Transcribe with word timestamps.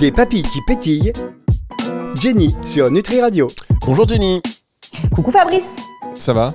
Des 0.00 0.10
papilles 0.10 0.42
qui 0.42 0.60
pétillent. 0.66 1.12
Jenny 2.18 2.54
sur 2.64 2.90
Nutri 2.90 3.20
Radio. 3.20 3.48
Bonjour 3.86 4.08
Jenny, 4.08 4.40
Coucou 5.14 5.30
Fabrice. 5.30 5.76
ça 6.14 6.32
va? 6.32 6.54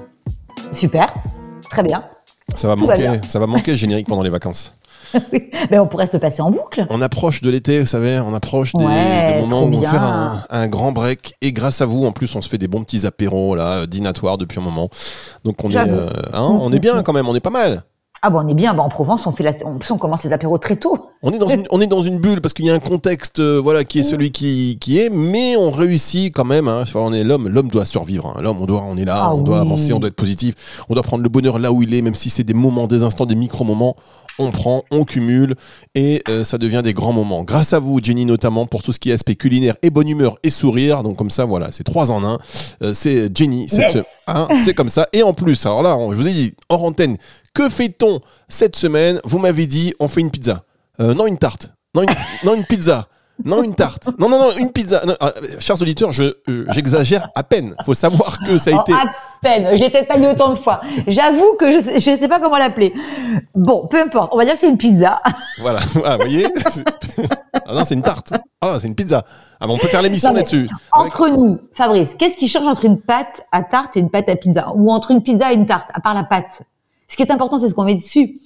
Super. 0.73 1.13
Très 1.69 1.83
bien. 1.83 2.03
Ça 2.55 2.67
va 2.67 2.75
Tout 2.75 2.87
va 2.87 2.93
manquer, 2.93 3.03
bien. 3.03 3.21
ça 3.27 3.37
va 3.37 3.45
manquer 3.45 3.71
le 3.71 3.77
générique 3.77 4.07
pendant 4.07 4.23
les 4.23 4.31
vacances. 4.31 4.73
Mais 5.69 5.77
on 5.77 5.85
pourrait 5.85 6.07
se 6.07 6.13
le 6.13 6.19
passer 6.19 6.41
en 6.41 6.49
boucle. 6.49 6.87
On 6.89 7.01
approche 7.01 7.41
de 7.41 7.51
l'été, 7.51 7.79
vous 7.79 7.85
savez, 7.85 8.19
on 8.19 8.33
approche 8.33 8.73
des, 8.73 8.83
Ouais, 8.83 9.33
des 9.33 9.39
moments 9.41 9.61
où 9.61 9.73
on 9.75 9.79
va 9.79 9.89
faire 9.91 10.03
un, 10.03 10.43
un 10.49 10.67
grand 10.67 10.91
break. 10.91 11.35
Et 11.43 11.51
grâce 11.51 11.81
à 11.81 11.85
vous, 11.85 12.03
en 12.03 12.11
plus, 12.11 12.35
on 12.35 12.41
se 12.41 12.49
fait 12.49 12.57
des 12.57 12.67
bons 12.67 12.83
petits 12.83 13.05
apéros 13.05 13.55
là, 13.55 13.85
dînatoires 13.85 14.39
depuis 14.39 14.59
un 14.59 14.63
moment. 14.63 14.89
Donc 15.43 15.63
on 15.63 15.69
est, 15.69 15.77
euh, 15.77 16.09
hein, 16.33 16.57
on 16.59 16.73
est 16.73 16.79
bien 16.79 17.03
quand 17.03 17.13
même, 17.13 17.29
on 17.29 17.35
est 17.35 17.39
pas 17.41 17.51
mal. 17.51 17.83
Ah 18.27 18.31
bon, 18.31 18.39
on 18.43 18.47
est 18.47 18.55
bien. 18.55 18.73
Bah, 18.73 18.81
en 18.81 18.89
Provence, 18.89 19.27
on 19.27 19.31
fait 19.31 19.43
la... 19.43 19.51
en 19.65 19.77
plus, 19.77 19.91
on 19.91 19.99
commence 19.99 20.23
les 20.23 20.33
apéros 20.33 20.57
très 20.57 20.77
tôt. 20.77 21.09
On 21.21 21.31
est 21.31 21.37
dans 21.37 21.47
une, 21.47 21.67
on 21.69 21.79
est 21.79 21.85
dans 21.85 22.01
une 22.01 22.19
bulle 22.19 22.41
parce 22.41 22.55
qu'il 22.55 22.65
y 22.65 22.71
a 22.71 22.73
un 22.73 22.79
contexte, 22.79 23.39
euh, 23.39 23.61
voilà, 23.61 23.83
qui 23.83 23.99
est 23.99 24.03
celui 24.03 24.31
qui, 24.31 24.79
qui 24.81 24.97
est, 24.97 25.09
mais 25.11 25.55
on 25.55 25.69
réussit 25.69 26.33
quand 26.33 26.43
même. 26.43 26.67
Hein, 26.67 26.85
on 26.95 27.13
est 27.13 27.23
l'homme, 27.23 27.47
l'homme 27.47 27.67
doit 27.67 27.85
survivre. 27.85 28.33
hein. 28.35 28.41
L'homme, 28.41 28.57
on 28.59 28.65
doit, 28.65 28.83
on 28.83 28.97
est 28.97 29.05
là, 29.05 29.25
Ah 29.25 29.35
on 29.35 29.43
doit 29.43 29.59
avancer, 29.59 29.93
on 29.93 29.99
doit 29.99 30.07
être 30.09 30.15
positif, 30.15 30.55
on 30.89 30.95
doit 30.95 31.03
prendre 31.03 31.21
le 31.21 31.29
bonheur 31.29 31.59
là 31.59 31.71
où 31.71 31.83
il 31.83 31.93
est, 31.93 32.01
même 32.01 32.15
si 32.15 32.31
c'est 32.31 32.43
des 32.43 32.55
moments, 32.55 32.87
des 32.87 33.03
instants, 33.03 33.27
des 33.27 33.35
micro 33.35 33.63
moments. 33.63 33.95
On 34.37 34.51
prend, 34.51 34.83
on 34.91 35.05
cumule 35.05 35.55
et 35.95 36.21
euh, 36.27 36.43
ça 36.43 36.57
devient 36.57 36.81
des 36.83 36.93
grands 36.93 37.13
moments. 37.13 37.43
Grâce 37.43 37.71
à 37.73 37.79
vous, 37.79 37.99
Jenny 38.03 38.25
notamment, 38.25 38.65
pour 38.65 38.83
tout 38.83 38.91
ce 38.91 38.99
qui 38.99 39.09
est 39.11 39.13
aspect 39.13 39.35
culinaire 39.35 39.75
et 39.81 39.89
bonne 39.89 40.09
humeur 40.09 40.37
et 40.43 40.49
sourire. 40.49 41.03
Donc 41.03 41.15
comme 41.17 41.29
ça, 41.29 41.45
voilà, 41.45 41.71
c'est 41.71 41.83
trois 41.85 42.11
en 42.11 42.23
un. 42.23 42.37
Euh, 42.81 42.93
c'est 42.93 43.29
Jenny, 43.35 43.67
Yes. 43.71 43.97
hein, 44.27 44.47
c'est 44.65 44.73
comme 44.73 44.89
ça. 44.89 45.07
Et 45.13 45.23
en 45.23 45.33
plus, 45.33 45.65
alors 45.65 45.81
là, 45.83 45.95
on- 45.97 46.11
je 46.11 46.17
vous 46.17 46.27
ai 46.27 46.31
dit 46.33 46.53
hors 46.69 46.83
antenne, 46.83 47.15
que 47.53 47.69
fait-on 47.69 48.19
cette 48.49 48.75
semaine? 48.75 49.21
Vous 49.23 49.39
m'avez 49.39 49.67
dit, 49.67 49.93
on 49.99 50.07
fait 50.09 50.21
une 50.21 50.31
pizza. 50.31 50.63
Euh, 50.99 51.13
non, 51.13 51.27
une 51.27 51.37
tarte. 51.37 51.71
Non, 51.93 52.01
une, 52.03 52.09
non, 52.43 52.55
une 52.55 52.65
pizza. 52.65 53.07
Non, 53.43 53.63
une 53.63 53.75
tarte. 53.75 54.09
Non, 54.17 54.29
non, 54.29 54.39
non, 54.39 54.51
une 54.59 54.71
pizza. 54.71 55.01
Non, 55.05 55.13
ah, 55.19 55.33
chers 55.59 55.81
auditeurs, 55.81 56.13
je, 56.13 56.23
euh, 56.49 56.65
j'exagère 56.71 57.27
à 57.35 57.43
peine. 57.43 57.75
faut 57.85 57.93
savoir 57.93 58.39
que 58.39 58.57
ça 58.57 58.71
a 58.71 58.75
Oh, 58.77 58.81
été. 58.81 58.93
Peine. 59.45 59.67
Je 59.75 59.81
l'ai 59.81 59.89
peut-être 59.89 60.07
pas 60.07 60.17
dit 60.17 60.25
autant 60.27 60.49
de 60.49 60.55
fois. 60.55 60.81
J'avoue 61.07 61.53
que 61.59 61.71
je 61.71 61.79
je 61.99 62.15
sais 62.15 62.27
pas 62.27 62.39
comment 62.39 62.57
l'appeler. 62.57 62.93
Bon, 63.53 63.87
peu 63.87 64.01
importe. 64.01 64.31
On 64.33 64.37
va 64.37 64.45
dire 64.45 64.53
que 64.55 64.59
c'est 64.59 64.69
une 64.69 64.77
pizza. 64.77 65.21
Voilà, 65.59 65.79
Ah, 66.03 66.17
vous 66.17 66.23
voyez 66.23 66.47
ah 67.65 67.73
non, 67.73 67.85
c'est 67.85 67.93
une 67.93 68.03
tarte. 68.03 68.33
Ah, 68.61 68.77
c'est 68.79 68.87
une 68.87 68.95
pizza. 68.95 69.23
Ah, 69.59 69.67
mais 69.67 69.73
on 69.73 69.77
peut 69.77 69.87
faire 69.87 70.01
l'émission 70.01 70.29
Non, 70.31 70.35
là-dessus. 70.37 70.67
Avec- 70.91 71.13
Entre 71.13 71.29
nous, 71.29 71.59
Fabrice, 71.73 72.13
qu'est-ce 72.15 72.37
qui 72.37 72.47
change 72.47 72.67
entre 72.67 72.83
une 72.85 72.99
pâte 72.99 73.45
à 73.51 73.63
tarte 73.63 73.95
et 73.95 73.99
une 74.01 74.09
pâte 74.09 74.27
à 74.29 74.35
pizza? 74.35 74.73
Ou 74.75 74.91
entre 74.91 75.11
une 75.11 75.21
pizza 75.23 75.51
et 75.51 75.55
une 75.55 75.65
tarte, 75.65 75.89
à 75.93 76.01
part 76.01 76.13
la 76.13 76.23
pâte? 76.23 76.63
Ce 77.07 77.15
qui 77.15 77.23
est 77.23 77.31
important, 77.31 77.57
c'est 77.57 77.69
ce 77.69 77.73
qu'on 77.75 77.83
met 77.85 77.95
dessus. 77.95 78.37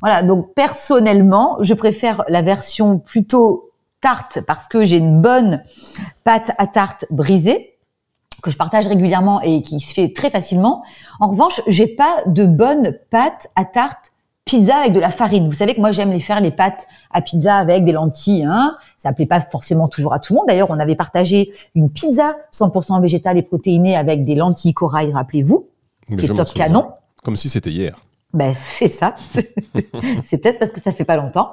Voilà, 0.00 0.22
donc 0.22 0.54
personnellement, 0.54 1.58
je 1.60 1.74
préfère 1.74 2.24
la 2.28 2.42
version 2.42 2.98
plutôt 2.98 3.70
tarte 4.00 4.40
parce 4.46 4.66
que 4.66 4.84
j'ai 4.84 4.96
une 4.96 5.20
bonne 5.20 5.62
pâte 6.24 6.52
à 6.56 6.66
tarte 6.66 7.04
brisée 7.10 7.69
que 8.40 8.50
je 8.50 8.56
partage 8.56 8.86
régulièrement 8.86 9.40
et 9.40 9.62
qui 9.62 9.80
se 9.80 9.94
fait 9.94 10.12
très 10.12 10.30
facilement. 10.30 10.82
En 11.20 11.28
revanche, 11.28 11.60
j'ai 11.66 11.86
pas 11.86 12.16
de 12.26 12.46
bonne 12.46 12.98
pâte 13.10 13.48
à 13.56 13.64
tarte 13.64 14.12
pizza 14.44 14.78
avec 14.78 14.92
de 14.92 15.00
la 15.00 15.10
farine. 15.10 15.46
Vous 15.46 15.54
savez 15.54 15.74
que 15.74 15.80
moi 15.80 15.92
j'aime 15.92 16.10
les 16.10 16.20
faire 16.20 16.40
les 16.40 16.50
pâtes 16.50 16.86
à 17.10 17.22
pizza 17.22 17.54
avec 17.56 17.84
des 17.84 17.92
lentilles. 17.92 18.44
Hein. 18.44 18.76
Ça 18.98 19.12
plaît 19.12 19.26
pas 19.26 19.40
forcément 19.40 19.88
toujours 19.88 20.12
à 20.12 20.18
tout 20.18 20.32
le 20.32 20.38
monde. 20.38 20.46
D'ailleurs, 20.48 20.70
on 20.70 20.78
avait 20.80 20.96
partagé 20.96 21.52
une 21.74 21.90
pizza 21.90 22.36
100% 22.52 23.00
végétale 23.00 23.38
et 23.38 23.42
protéinée 23.42 23.96
avec 23.96 24.24
des 24.24 24.34
lentilles 24.34 24.74
corail, 24.74 25.12
rappelez-vous, 25.12 25.68
qui 26.08 26.24
est 26.24 26.34
top 26.34 26.52
canon. 26.52 26.88
Comme 27.22 27.36
si 27.36 27.48
c'était 27.48 27.70
hier. 27.70 27.94
Ben 28.32 28.52
c'est 28.56 28.88
ça. 28.88 29.14
c'est 30.24 30.38
peut-être 30.38 30.58
parce 30.58 30.72
que 30.72 30.80
ça 30.80 30.92
fait 30.92 31.04
pas 31.04 31.16
longtemps. 31.16 31.50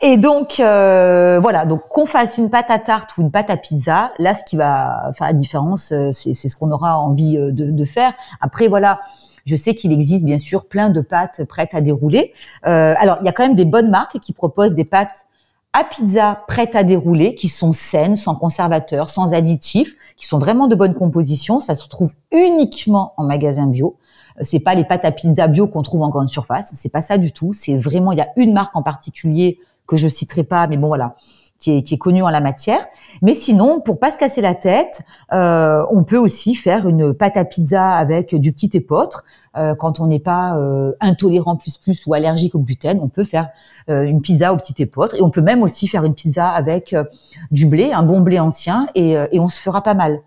Et 0.00 0.16
donc 0.16 0.60
euh, 0.60 1.40
voilà, 1.40 1.66
donc 1.66 1.88
qu'on 1.88 2.06
fasse 2.06 2.38
une 2.38 2.50
pâte 2.50 2.70
à 2.70 2.78
tarte 2.78 3.16
ou 3.16 3.22
une 3.22 3.30
pâte 3.30 3.50
à 3.50 3.56
pizza, 3.56 4.10
là 4.18 4.34
ce 4.34 4.42
qui 4.44 4.56
va 4.56 5.12
faire 5.16 5.26
la 5.26 5.32
différence, 5.32 5.92
euh, 5.92 6.10
c'est 6.12 6.34
ce 6.34 6.56
qu'on 6.56 6.70
aura 6.70 6.98
envie 6.98 7.36
euh, 7.36 7.50
de, 7.50 7.70
de 7.70 7.84
faire. 7.84 8.14
Après 8.40 8.68
voilà. 8.68 9.00
Je 9.44 9.56
sais 9.56 9.74
qu'il 9.74 9.90
existe 9.90 10.24
bien 10.24 10.38
sûr 10.38 10.66
plein 10.66 10.88
de 10.88 11.00
pâtes 11.00 11.44
prêtes 11.44 11.74
à 11.74 11.80
dérouler. 11.80 12.32
Euh, 12.68 12.94
alors 12.96 13.18
il 13.20 13.26
y 13.26 13.28
a 13.28 13.32
quand 13.32 13.42
même 13.42 13.56
des 13.56 13.64
bonnes 13.64 13.90
marques 13.90 14.20
qui 14.20 14.32
proposent 14.32 14.74
des 14.74 14.84
pâtes 14.84 15.26
à 15.72 15.84
pizza 15.84 16.44
prêtes 16.48 16.76
à 16.76 16.84
dérouler, 16.84 17.34
qui 17.34 17.48
sont 17.48 17.72
saines, 17.72 18.16
sans 18.16 18.34
conservateurs, 18.34 19.08
sans 19.08 19.32
additifs, 19.32 19.96
qui 20.16 20.26
sont 20.26 20.38
vraiment 20.38 20.68
de 20.68 20.74
bonne 20.74 20.94
composition. 20.94 21.60
Ça 21.60 21.74
se 21.74 21.88
trouve 21.88 22.12
uniquement 22.30 23.14
en 23.16 23.24
magasin 23.24 23.66
bio. 23.66 23.96
Euh, 24.38 24.42
C'est 24.44 24.60
pas 24.60 24.74
les 24.74 24.84
pâtes 24.84 25.04
à 25.04 25.12
pizza 25.12 25.46
bio 25.48 25.66
qu'on 25.66 25.82
trouve 25.82 26.02
en 26.02 26.08
grande 26.08 26.28
surface. 26.28 26.72
C'est 26.74 26.92
pas 26.92 27.02
ça 27.02 27.18
du 27.18 27.32
tout. 27.32 27.52
C'est 27.52 27.76
vraiment, 27.76 28.12
il 28.12 28.18
y 28.18 28.22
a 28.22 28.28
une 28.36 28.52
marque 28.52 28.74
en 28.76 28.82
particulier 28.82 29.58
que 29.86 29.96
je 29.96 30.08
citerai 30.08 30.44
pas, 30.44 30.66
mais 30.68 30.76
bon 30.76 30.86
voilà, 30.86 31.16
qui 31.58 31.76
est, 31.76 31.82
qui 31.82 31.94
est 31.94 31.98
connue 31.98 32.22
en 32.22 32.30
la 32.30 32.40
matière. 32.40 32.86
Mais 33.20 33.34
sinon, 33.34 33.80
pour 33.80 33.98
pas 33.98 34.10
se 34.10 34.16
casser 34.16 34.40
la 34.40 34.54
tête, 34.54 35.02
euh, 35.32 35.84
on 35.90 36.04
peut 36.04 36.16
aussi 36.16 36.54
faire 36.54 36.88
une 36.88 37.12
pâte 37.12 37.36
à 37.36 37.44
pizza 37.44 37.90
avec 37.90 38.34
du 38.34 38.52
petit 38.52 38.70
épeautre. 38.74 39.24
Euh, 39.58 39.74
quand 39.74 40.00
on 40.00 40.06
n'est 40.06 40.20
pas 40.20 40.56
euh, 40.56 40.92
intolérant 41.00 41.56
plus 41.56 41.76
plus 41.76 42.06
ou 42.06 42.14
allergique 42.14 42.54
au 42.54 42.60
gluten, 42.60 43.00
on 43.02 43.08
peut 43.08 43.24
faire 43.24 43.50
euh, 43.90 44.04
une 44.04 44.22
pizza 44.22 44.54
au 44.54 44.56
petit 44.56 44.80
épeautre. 44.80 45.14
Et 45.14 45.20
on 45.20 45.30
peut 45.30 45.42
même 45.42 45.62
aussi 45.62 45.88
faire 45.88 46.04
une 46.04 46.14
pizza 46.14 46.48
avec 46.48 46.94
euh, 46.94 47.04
du 47.50 47.66
blé, 47.66 47.92
un 47.92 48.02
bon 48.02 48.20
blé 48.20 48.38
ancien, 48.38 48.86
et, 48.94 49.12
et 49.30 49.40
on 49.40 49.50
se 49.50 49.60
fera 49.60 49.82
pas 49.82 49.94
mal. 49.94 50.20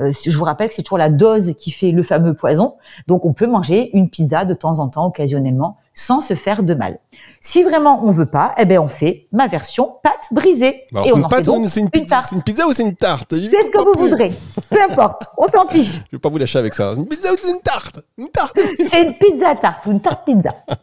Euh, 0.00 0.12
je 0.12 0.36
vous 0.36 0.44
rappelle 0.44 0.68
que 0.68 0.74
c'est 0.74 0.82
toujours 0.82 0.98
la 0.98 1.08
dose 1.08 1.54
qui 1.58 1.70
fait 1.70 1.90
le 1.90 2.02
fameux 2.02 2.34
poison. 2.34 2.76
Donc 3.06 3.24
on 3.24 3.32
peut 3.32 3.46
manger 3.46 3.96
une 3.96 4.10
pizza 4.10 4.44
de 4.44 4.54
temps 4.54 4.78
en 4.78 4.88
temps, 4.88 5.06
occasionnellement, 5.06 5.78
sans 5.96 6.20
se 6.20 6.34
faire 6.34 6.62
de 6.62 6.74
mal. 6.74 7.00
Si 7.40 7.62
vraiment 7.62 8.04
on 8.04 8.10
veut 8.10 8.26
pas, 8.26 8.52
eh 8.58 8.64
ben 8.66 8.78
on 8.78 8.86
fait 8.88 9.26
ma 9.32 9.48
version 9.48 9.94
pâte 10.02 10.26
brisée. 10.30 10.84
Alors, 10.92 11.06
et 11.06 11.08
c'est 11.08 11.14
on 11.14 11.18
une 11.18 11.24
en 11.24 11.28
fait 11.28 11.36
pâte 11.36 11.44
donc 11.46 11.58
une- 11.58 11.68
c'est 11.68 11.80
une, 11.80 11.86
une 11.86 11.90
pizza, 11.90 12.22
une 12.32 12.42
pizza 12.42 12.66
ou 12.68 12.72
c'est 12.72 12.82
une 12.82 12.94
tarte? 12.96 13.32
C'est 13.34 13.62
ce 13.62 13.70
que 13.70 13.78
vous 13.82 13.98
voudrez. 13.98 14.32
Peu 14.70 14.78
importe, 14.88 15.22
on 15.38 15.46
s'en 15.48 15.66
fiche. 15.68 15.92
Je 16.12 16.16
vais 16.16 16.18
pas 16.20 16.28
vous 16.28 16.38
lâcher 16.38 16.58
avec 16.58 16.74
ça. 16.74 16.92
Une 16.96 17.06
pizza 17.08 17.32
ou 17.32 17.36
c'est 17.42 17.50
une 17.50 17.60
tarte? 17.60 18.00
Une 18.18 18.28
tarte 18.28 18.58
C'est 18.90 19.02
une 19.02 19.14
pizza 19.14 19.54
tarte 19.56 19.86
ou 19.86 19.92
une 19.92 20.00
tarte 20.00 20.24
pizza. 20.24 20.50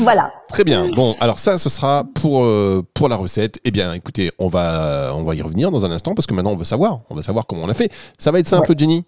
Voilà. 0.00 0.32
Très 0.48 0.64
bien. 0.64 0.88
Bon, 0.90 1.14
alors 1.20 1.38
ça, 1.38 1.56
ce 1.56 1.68
sera 1.68 2.02
pour, 2.20 2.42
euh, 2.42 2.84
pour 2.94 3.08
la 3.08 3.14
recette. 3.14 3.60
Eh 3.64 3.70
bien, 3.70 3.92
écoutez, 3.92 4.32
on 4.40 4.48
va, 4.48 5.12
on 5.14 5.22
va 5.22 5.36
y 5.36 5.40
revenir 5.42 5.70
dans 5.70 5.86
un 5.86 5.92
instant 5.92 6.14
parce 6.16 6.26
que 6.26 6.34
maintenant, 6.34 6.50
on 6.50 6.56
veut 6.56 6.64
savoir. 6.64 6.98
On 7.10 7.14
va 7.14 7.22
savoir 7.22 7.46
comment 7.46 7.62
on 7.62 7.66
l'a 7.68 7.74
fait. 7.74 7.92
Ça 8.18 8.32
va 8.32 8.40
être 8.40 8.48
simple, 8.48 8.74
Jenny? 8.76 9.04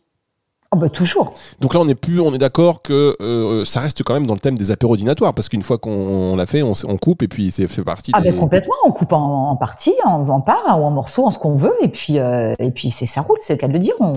Oh 0.73 0.77
bah 0.77 0.89
toujours. 0.89 1.35
Donc 1.61 1.75
là, 1.75 1.81
on 1.81 1.89
est 1.89 1.97
plus, 1.97 2.21
on 2.21 2.33
est 2.33 2.39
d'accord 2.39 2.81
que 2.81 3.17
euh, 3.21 3.65
ça 3.65 3.81
reste 3.81 4.05
quand 4.05 4.15
même 4.15 4.27
dans 4.27 4.35
le 4.35 4.39
thème 4.41 4.57
des 4.57 4.71
apéros 4.71 4.97
dînatoires 4.97 5.35
parce 5.35 5.49
qu'une 5.49 5.65
fois 5.65 5.79
qu'on 5.79 6.37
l'a 6.37 6.47
fait, 6.47 6.63
on, 6.63 6.75
coupe 6.97 7.25
et 7.25 7.29
puis 7.29 7.51
c'est 7.51 7.67
fait 7.67 7.83
partie 7.83 8.13
Ah 8.15 8.21
des... 8.21 8.31
ben 8.31 8.39
complètement, 8.39 8.75
on 8.85 8.93
coupe 8.93 9.13
en, 9.13 9.51
en 9.51 9.57
parties, 9.57 9.97
en, 10.05 10.29
en 10.29 10.41
parts 10.41 10.81
ou 10.81 10.85
en 10.85 10.93
morceaux, 10.93 11.27
en 11.27 11.33
ce 11.33 11.41
qu'on 11.41 11.57
veut, 11.57 11.75
et 11.83 11.89
puis 11.89 12.21
euh, 12.21 12.55
et 12.61 12.71
puis 12.71 12.93
c'est 12.93 13.07
ça 13.07 13.21
roule, 13.21 13.39
c'est 13.41 13.55
le 13.55 13.59
cas 13.59 13.67
de 13.67 13.73
le 13.73 13.81
dire. 13.81 13.95
On, 13.99 14.13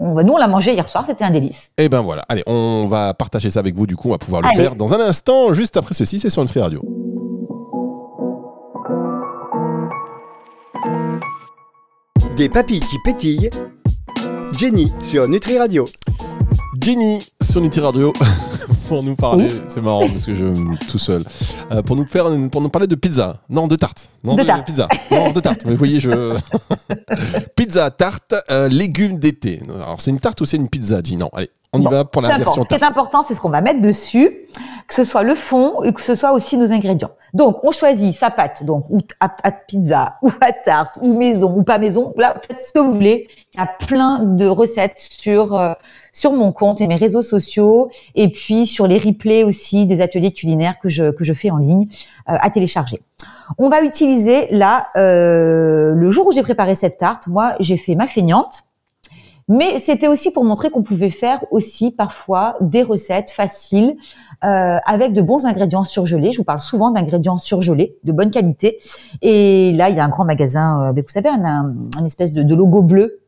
nous 0.00 0.32
on 0.32 0.36
l'a 0.36 0.48
mangé 0.48 0.72
hier 0.72 0.88
soir, 0.88 1.04
c'était 1.06 1.22
un 1.22 1.30
délice. 1.30 1.70
Eh 1.78 1.88
ben 1.88 2.00
voilà. 2.00 2.24
Allez, 2.28 2.42
on 2.48 2.86
va 2.88 3.14
partager 3.14 3.48
ça 3.48 3.60
avec 3.60 3.76
vous. 3.76 3.86
Du 3.86 3.94
coup, 3.94 4.08
on 4.08 4.12
va 4.12 4.18
pouvoir 4.18 4.42
le 4.42 4.48
Allez. 4.48 4.56
faire 4.56 4.74
dans 4.74 4.92
un 4.92 5.00
instant. 5.00 5.52
Juste 5.52 5.76
après 5.76 5.94
ceci, 5.94 6.18
c'est 6.18 6.30
sur 6.30 6.42
Nutri 6.42 6.60
Radio. 6.60 6.82
Des 12.36 12.48
papilles 12.48 12.80
qui 12.80 12.96
pétillent. 13.04 13.50
Jenny 14.56 14.92
sur 15.02 15.28
Nutri 15.28 15.58
Radio. 15.58 15.84
Jenny 16.80 17.18
sur 17.40 17.60
Nutri 17.60 17.80
Radio 17.80 18.12
pour 18.88 19.02
nous 19.02 19.14
parler. 19.16 19.48
C'est 19.68 19.80
marrant 19.82 20.08
parce 20.08 20.26
que 20.26 20.34
je 20.34 20.46
tout 20.90 20.98
seul 20.98 21.22
Euh, 21.70 21.82
pour 21.82 21.96
nous 21.96 22.06
faire 22.06 22.26
pour 22.50 22.60
nous 22.60 22.68
parler 22.68 22.86
de 22.86 22.94
pizza. 22.94 23.42
Non, 23.48 23.66
de 23.68 23.76
tarte. 23.76 24.08
Non, 24.24 24.34
De 24.36 24.42
de, 24.42 24.46
tarte. 24.46 24.66
pizza. 24.66 24.88
Non, 25.10 25.30
de 25.32 25.40
tarte. 25.40 25.64
Vous 25.66 25.76
voyez, 25.76 26.00
je 26.00 26.36
pizza 27.56 27.90
tarte 27.90 28.34
euh, 28.50 28.68
légumes 28.68 29.18
d'été. 29.18 29.60
Alors 29.74 30.00
c'est 30.00 30.10
une 30.10 30.20
tarte 30.20 30.40
ou 30.40 30.46
c'est 30.46 30.56
une 30.56 30.68
pizza, 30.68 31.00
Jenny? 31.02 31.18
Non, 31.18 31.30
allez, 31.32 31.50
on 31.72 31.80
y 31.80 31.84
Bon, 31.84 31.90
va 31.90 32.04
pour 32.04 32.22
la 32.22 32.36
version 32.36 32.64
Ce 32.64 32.68
qui 32.68 32.74
est 32.74 32.82
important, 32.82 33.22
c'est 33.22 33.34
ce 33.34 33.40
qu'on 33.40 33.48
va 33.48 33.60
mettre 33.60 33.80
dessus, 33.80 34.48
que 34.88 34.94
ce 34.94 35.04
soit 35.04 35.22
le 35.22 35.34
fond 35.34 35.82
et 35.84 35.92
que 35.92 36.00
ce 36.00 36.14
soit 36.14 36.32
aussi 36.32 36.56
nos 36.56 36.72
ingrédients. 36.72 37.12
Donc 37.32 37.62
on 37.62 37.70
choisit 37.70 38.12
sa 38.12 38.30
pâte, 38.30 38.64
donc 38.64 38.86
ou 38.90 38.98
à, 39.20 39.30
à 39.44 39.52
pizza, 39.52 40.16
ou 40.22 40.30
à 40.40 40.52
tarte, 40.52 40.98
ou 41.00 41.16
maison, 41.16 41.54
ou 41.56 41.62
pas 41.62 41.78
maison. 41.78 42.12
Là, 42.16 42.34
faites 42.46 42.58
ce 42.58 42.72
que 42.72 42.80
vous 42.80 42.92
voulez. 42.92 43.28
Il 43.54 43.60
y 43.60 43.62
a 43.62 43.66
plein 43.86 44.20
de 44.20 44.46
recettes 44.46 44.98
sur 44.98 45.54
euh, 45.54 45.74
sur 46.12 46.32
mon 46.32 46.50
compte 46.50 46.80
et 46.80 46.88
mes 46.88 46.96
réseaux 46.96 47.22
sociaux, 47.22 47.90
et 48.16 48.30
puis 48.30 48.66
sur 48.66 48.88
les 48.88 48.98
replays 48.98 49.44
aussi 49.44 49.86
des 49.86 50.00
ateliers 50.00 50.32
culinaires 50.32 50.78
que 50.80 50.88
je 50.88 51.12
que 51.12 51.22
je 51.22 51.32
fais 51.34 51.50
en 51.50 51.58
ligne 51.58 51.86
euh, 52.28 52.36
à 52.40 52.50
télécharger. 52.50 53.00
On 53.58 53.68
va 53.68 53.82
utiliser 53.82 54.48
là 54.50 54.88
euh, 54.96 55.92
le 55.94 56.10
jour 56.10 56.26
où 56.26 56.32
j'ai 56.32 56.42
préparé 56.42 56.74
cette 56.74 56.98
tarte. 56.98 57.28
Moi, 57.28 57.54
j'ai 57.60 57.76
fait 57.76 57.94
ma 57.94 58.08
feignante. 58.08 58.64
Mais 59.50 59.80
c'était 59.80 60.06
aussi 60.06 60.30
pour 60.30 60.44
montrer 60.44 60.70
qu'on 60.70 60.84
pouvait 60.84 61.10
faire 61.10 61.44
aussi 61.50 61.90
parfois 61.90 62.54
des 62.60 62.84
recettes 62.84 63.32
faciles 63.32 63.96
euh, 64.44 64.78
avec 64.86 65.12
de 65.12 65.20
bons 65.22 65.44
ingrédients 65.44 65.82
surgelés. 65.82 66.30
Je 66.30 66.38
vous 66.38 66.44
parle 66.44 66.60
souvent 66.60 66.92
d'ingrédients 66.92 67.36
surgelés 67.38 67.96
de 68.04 68.12
bonne 68.12 68.30
qualité. 68.30 68.78
Et 69.22 69.72
là, 69.72 69.90
il 69.90 69.96
y 69.96 69.98
a 69.98 70.04
un 70.04 70.08
grand 70.08 70.24
magasin 70.24 70.80
euh, 70.80 70.88
avec, 70.90 71.06
vous 71.08 71.12
savez, 71.12 71.28
un, 71.28 71.44
un, 71.44 71.74
un 71.98 72.04
espèce 72.04 72.32
de, 72.32 72.44
de 72.44 72.54
logo 72.54 72.82
bleu. 72.82 73.20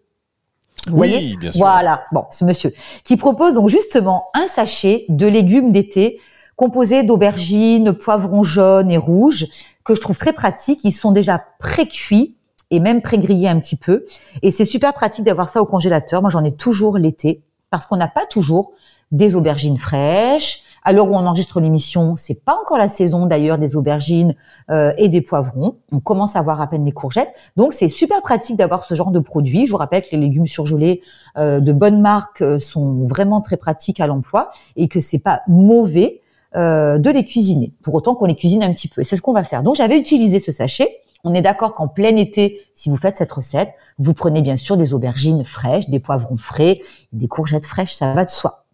Vous 0.86 0.92
Oui, 0.96 1.10
voyez 1.10 1.36
bien 1.40 1.50
sûr. 1.50 1.58
Voilà, 1.60 2.04
bon, 2.12 2.24
ce 2.30 2.44
monsieur 2.44 2.72
qui 3.02 3.16
propose 3.16 3.54
donc 3.54 3.68
justement 3.68 4.26
un 4.32 4.46
sachet 4.46 5.04
de 5.08 5.26
légumes 5.26 5.72
d'été 5.72 6.20
composé 6.54 7.02
d'aubergines, 7.02 7.92
poivrons 7.94 8.44
jaunes 8.44 8.92
et 8.92 8.96
rouges 8.96 9.46
que 9.84 9.96
je 9.96 10.00
trouve 10.00 10.18
très 10.18 10.32
pratiques. 10.32 10.80
Ils 10.84 10.92
sont 10.92 11.10
déjà 11.10 11.42
pré-cuits 11.58 12.36
et 12.72 12.80
même 12.80 13.02
pré-grillé 13.02 13.48
un 13.48 13.60
petit 13.60 13.76
peu. 13.76 14.06
Et 14.40 14.50
c'est 14.50 14.64
super 14.64 14.94
pratique 14.94 15.24
d'avoir 15.24 15.50
ça 15.50 15.62
au 15.62 15.66
congélateur. 15.66 16.22
Moi, 16.22 16.30
j'en 16.30 16.42
ai 16.42 16.52
toujours 16.52 16.98
l'été 16.98 17.42
parce 17.70 17.86
qu'on 17.86 17.96
n'a 17.96 18.08
pas 18.08 18.26
toujours 18.26 18.72
des 19.12 19.36
aubergines 19.36 19.78
fraîches. 19.78 20.64
À 20.84 20.92
l'heure 20.92 21.08
où 21.08 21.14
on 21.14 21.26
enregistre 21.26 21.60
l'émission, 21.60 22.16
c'est 22.16 22.42
pas 22.44 22.56
encore 22.60 22.78
la 22.78 22.88
saison 22.88 23.26
d'ailleurs 23.26 23.58
des 23.58 23.76
aubergines 23.76 24.34
euh, 24.70 24.90
et 24.96 25.08
des 25.08 25.20
poivrons. 25.20 25.76
On 25.92 26.00
commence 26.00 26.34
à 26.34 26.42
voir 26.42 26.60
à 26.60 26.66
peine 26.66 26.84
les 26.84 26.92
courgettes. 26.92 27.32
Donc 27.56 27.72
c'est 27.72 27.88
super 27.88 28.20
pratique 28.22 28.56
d'avoir 28.56 28.84
ce 28.84 28.94
genre 28.94 29.12
de 29.12 29.20
produit. 29.20 29.66
Je 29.66 29.70
vous 29.70 29.76
rappelle 29.76 30.02
que 30.02 30.08
les 30.12 30.16
légumes 30.16 30.48
surgelés 30.48 31.02
euh, 31.36 31.60
de 31.60 31.72
bonne 31.72 32.00
marque 32.00 32.40
euh, 32.40 32.58
sont 32.58 33.04
vraiment 33.04 33.42
très 33.42 33.58
pratiques 33.58 34.00
à 34.00 34.08
l'emploi 34.08 34.50
et 34.74 34.88
que 34.88 34.98
c'est 34.98 35.20
pas 35.20 35.42
mauvais 35.46 36.20
de 36.54 37.10
les 37.10 37.24
cuisiner. 37.24 37.72
Pour 37.82 37.94
autant 37.94 38.14
qu'on 38.14 38.26
les 38.26 38.34
cuisine 38.34 38.62
un 38.62 38.74
petit 38.74 38.86
peu. 38.86 39.00
Et 39.00 39.04
c'est 39.04 39.16
ce 39.16 39.22
qu'on 39.22 39.32
va 39.32 39.42
faire. 39.42 39.62
Donc 39.62 39.74
j'avais 39.74 39.98
utilisé 39.98 40.38
ce 40.38 40.52
sachet. 40.52 41.01
On 41.24 41.34
est 41.34 41.42
d'accord 41.42 41.72
qu'en 41.72 41.86
plein 41.86 42.16
été, 42.16 42.60
si 42.74 42.90
vous 42.90 42.96
faites 42.96 43.16
cette 43.16 43.30
recette, 43.30 43.70
vous 43.98 44.12
prenez 44.12 44.42
bien 44.42 44.56
sûr 44.56 44.76
des 44.76 44.92
aubergines 44.92 45.44
fraîches, 45.44 45.88
des 45.88 46.00
poivrons 46.00 46.36
frais, 46.36 46.80
des 47.12 47.28
courgettes 47.28 47.66
fraîches, 47.66 47.92
ça 47.92 48.12
va 48.12 48.24
de 48.24 48.30
soi. 48.30 48.64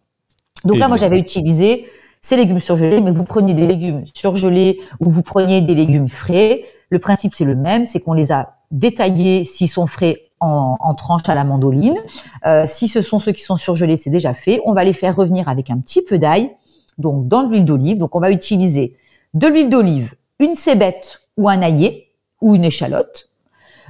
Donc 0.65 0.77
là, 0.77 0.87
moi, 0.87 0.97
j'avais 0.97 1.19
utilisé 1.19 1.85
ces 2.21 2.35
légumes 2.35 2.59
surgelés, 2.59 3.01
mais 3.01 3.11
vous 3.11 3.23
preniez 3.23 3.53
des 3.53 3.67
légumes 3.67 4.03
surgelés 4.13 4.79
ou 4.99 5.11
vous 5.11 5.21
preniez 5.21 5.61
des 5.61 5.75
légumes 5.75 6.09
frais. 6.09 6.63
Le 6.89 6.99
principe, 6.99 7.35
c'est 7.35 7.45
le 7.45 7.55
même, 7.55 7.85
c'est 7.85 7.99
qu'on 7.99 8.13
les 8.13 8.31
a 8.31 8.55
détaillés 8.71 9.45
s'ils 9.45 9.69
sont 9.69 9.87
frais 9.87 10.23
en, 10.39 10.75
en 10.79 10.95
tranches 10.95 11.29
à 11.29 11.35
la 11.35 11.43
mandoline. 11.43 11.97
Euh, 12.45 12.63
si 12.65 12.87
ce 12.87 13.01
sont 13.01 13.19
ceux 13.19 13.31
qui 13.31 13.43
sont 13.43 13.57
surgelés, 13.57 13.95
c'est 13.95 14.09
déjà 14.09 14.33
fait. 14.33 14.59
On 14.65 14.73
va 14.73 14.83
les 14.83 14.93
faire 14.93 15.15
revenir 15.15 15.47
avec 15.49 15.69
un 15.69 15.77
petit 15.77 16.03
peu 16.03 16.17
d'ail, 16.17 16.49
donc 16.97 17.27
dans 17.27 17.43
l'huile 17.43 17.65
d'olive. 17.65 17.99
Donc 17.99 18.15
on 18.15 18.19
va 18.19 18.31
utiliser 18.31 18.97
de 19.35 19.47
l'huile 19.47 19.69
d'olive, 19.69 20.15
une 20.39 20.55
cébette 20.55 21.21
ou 21.37 21.47
un 21.47 21.61
aillé 21.61 22.08
ou 22.41 22.55
une 22.55 22.65
échalote. 22.65 23.29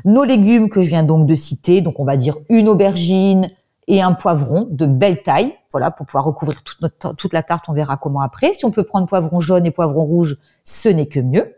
Nos 0.06 0.24
légumes 0.24 0.70
que 0.70 0.82
je 0.82 0.90
viens 0.90 1.04
donc 1.04 1.26
de 1.26 1.36
citer, 1.36 1.82
donc 1.82 2.00
on 2.00 2.06
va 2.06 2.18
dire 2.18 2.38
une 2.50 2.70
aubergine, 2.70 3.50
et 3.90 4.04
un 4.04 4.14
poivron 4.14 4.68
de 4.70 4.86
belle 4.86 5.24
taille, 5.24 5.56
voilà, 5.72 5.90
pour 5.90 6.06
pouvoir 6.06 6.24
recouvrir 6.24 6.62
toute, 6.62 6.80
notre, 6.82 7.16
toute 7.16 7.34
la 7.34 7.42
tarte. 7.42 7.66
On 7.70 7.74
verra 7.74 7.98
comment 7.98 8.22
après. 8.22 8.54
Si 8.54 8.64
on 8.64 8.72
peut 8.72 8.84
prendre 8.84 9.08
poivron 9.08 9.40
jaune 9.40 9.66
et 9.66 9.72
poivron 9.72 10.06
rouge, 10.06 10.38
ce 10.64 10.90
n'est 10.90 11.08
que 11.08 11.20
mieux. 11.20 11.56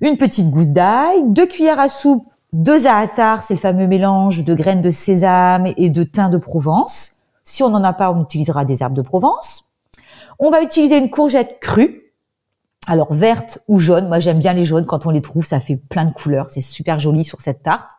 Une 0.00 0.16
petite 0.16 0.50
gousse 0.50 0.70
d'ail, 0.70 1.22
deux 1.26 1.46
cuillères 1.46 1.78
à 1.78 1.88
soupe 1.88 2.26
de 2.52 2.76
za'atar, 2.76 3.44
c'est 3.44 3.54
le 3.54 3.60
fameux 3.60 3.86
mélange 3.86 4.42
de 4.42 4.52
graines 4.54 4.82
de 4.82 4.90
sésame 4.90 5.68
et 5.76 5.90
de 5.90 6.02
thym 6.02 6.28
de 6.28 6.38
Provence. 6.38 7.18
Si 7.44 7.62
on 7.62 7.70
n'en 7.70 7.84
a 7.84 7.92
pas, 7.92 8.10
on 8.10 8.24
utilisera 8.24 8.64
des 8.64 8.82
herbes 8.82 8.96
de 8.96 9.02
Provence. 9.02 9.70
On 10.40 10.50
va 10.50 10.62
utiliser 10.62 10.98
une 10.98 11.10
courgette 11.10 11.60
crue, 11.60 12.07
alors 12.88 13.12
verte 13.12 13.58
ou 13.68 13.78
jaune. 13.78 14.08
Moi, 14.08 14.18
j'aime 14.18 14.38
bien 14.38 14.54
les 14.54 14.64
jaunes 14.64 14.86
quand 14.86 15.06
on 15.06 15.10
les 15.10 15.20
trouve, 15.20 15.44
ça 15.44 15.60
fait 15.60 15.76
plein 15.76 16.06
de 16.06 16.12
couleurs, 16.12 16.50
c'est 16.50 16.62
super 16.62 16.98
joli 16.98 17.24
sur 17.24 17.40
cette 17.40 17.62
tarte. 17.62 17.90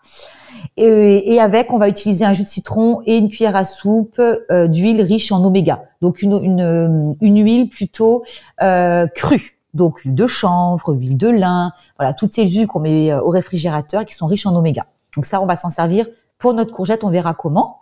Et, 0.75 1.39
avec, 1.39 1.71
on 1.71 1.77
va 1.77 1.87
utiliser 1.87 2.25
un 2.25 2.33
jus 2.33 2.43
de 2.43 2.47
citron 2.47 3.01
et 3.05 3.17
une 3.17 3.29
cuillère 3.29 3.55
à 3.55 3.63
soupe 3.63 4.19
euh, 4.19 4.67
d'huile 4.67 5.01
riche 5.01 5.31
en 5.31 5.43
oméga. 5.43 5.83
Donc 6.01 6.21
une, 6.21 6.33
une, 6.33 7.15
une 7.21 7.43
huile 7.43 7.69
plutôt 7.69 8.23
euh, 8.61 9.07
crue. 9.07 9.57
Donc 9.73 9.99
huile 9.99 10.15
de 10.15 10.27
chanvre, 10.27 10.93
huile 10.93 11.17
de 11.17 11.29
lin, 11.29 11.71
voilà, 11.97 12.13
toutes 12.13 12.33
ces 12.33 12.43
huiles 12.43 12.67
qu'on 12.67 12.79
met 12.79 13.11
euh, 13.11 13.21
au 13.21 13.29
réfrigérateur 13.29 14.05
qui 14.05 14.15
sont 14.15 14.25
riches 14.25 14.47
en 14.47 14.55
oméga. 14.55 14.85
Donc 15.15 15.25
ça, 15.25 15.41
on 15.41 15.45
va 15.45 15.55
s'en 15.55 15.69
servir 15.69 16.07
pour 16.39 16.53
notre 16.53 16.71
courgette, 16.71 17.03
on 17.03 17.09
verra 17.09 17.33
comment. 17.33 17.79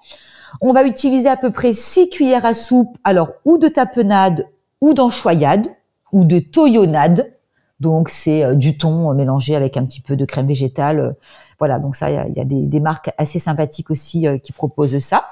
On 0.61 0.73
va 0.73 0.83
utiliser 0.83 1.29
à 1.29 1.37
peu 1.37 1.51
près 1.51 1.73
6 1.73 2.09
cuillères 2.09 2.45
à 2.45 2.53
soupe, 2.53 2.97
alors 3.03 3.29
ou 3.45 3.57
de 3.57 3.67
tapenade 3.67 4.47
ou 4.81 4.93
d'enchoyade 4.93 5.67
ou 6.11 6.25
de 6.25 6.39
toyonade. 6.39 7.33
Donc 7.79 8.09
c'est 8.09 8.55
du 8.55 8.77
thon 8.77 9.13
mélangé 9.13 9.55
avec 9.55 9.77
un 9.77 9.85
petit 9.85 10.01
peu 10.01 10.15
de 10.15 10.25
crème 10.25 10.47
végétale 10.47 11.15
voilà, 11.59 11.79
donc 11.79 11.95
ça, 11.95 12.09
il 12.11 12.33
y 12.35 12.39
a, 12.39 12.45
des, 12.45 12.79
marques 12.79 13.11
assez 13.17 13.39
sympathiques 13.39 13.89
aussi 13.89 14.27
euh, 14.27 14.37
qui 14.37 14.51
proposent 14.53 14.99
ça. 14.99 15.25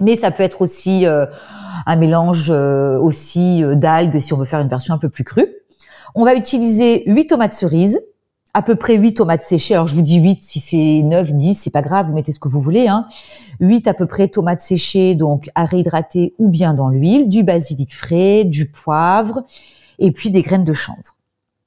Mais 0.00 0.16
ça 0.16 0.30
peut 0.30 0.42
être 0.42 0.62
aussi 0.62 1.06
euh, 1.06 1.26
un 1.86 1.96
mélange 1.96 2.50
euh, 2.50 2.98
aussi 2.98 3.62
d'algues 3.74 4.18
si 4.18 4.32
on 4.32 4.36
veut 4.36 4.46
faire 4.46 4.60
une 4.60 4.68
version 4.68 4.94
un 4.94 4.98
peu 4.98 5.08
plus 5.08 5.24
crue. 5.24 5.48
On 6.14 6.24
va 6.24 6.34
utiliser 6.34 7.04
8 7.06 7.28
tomates 7.28 7.52
cerises, 7.52 8.00
à 8.54 8.62
peu 8.62 8.74
près 8.74 8.96
8 8.96 9.14
tomates 9.14 9.42
séchées. 9.42 9.74
Alors 9.74 9.86
je 9.86 9.94
vous 9.94 10.02
dis 10.02 10.16
8, 10.16 10.42
si 10.42 10.60
c'est 10.60 11.02
9, 11.02 11.32
10, 11.32 11.54
c'est 11.54 11.70
pas 11.70 11.82
grave, 11.82 12.08
vous 12.08 12.14
mettez 12.14 12.32
ce 12.32 12.40
que 12.40 12.48
vous 12.48 12.60
voulez. 12.60 12.88
Hein. 12.88 13.06
8 13.60 13.86
à 13.88 13.94
peu 13.94 14.06
près 14.06 14.28
tomates 14.28 14.60
séchées, 14.60 15.14
donc 15.14 15.50
à 15.54 15.64
réhydrater 15.64 16.34
ou 16.38 16.48
bien 16.48 16.74
dans 16.74 16.88
l'huile, 16.88 17.28
du 17.28 17.42
basilic 17.42 17.94
frais, 17.94 18.44
du 18.44 18.66
poivre, 18.66 19.44
et 19.98 20.10
puis 20.10 20.30
des 20.30 20.42
graines 20.42 20.64
de 20.64 20.72
chanvre. 20.72 21.16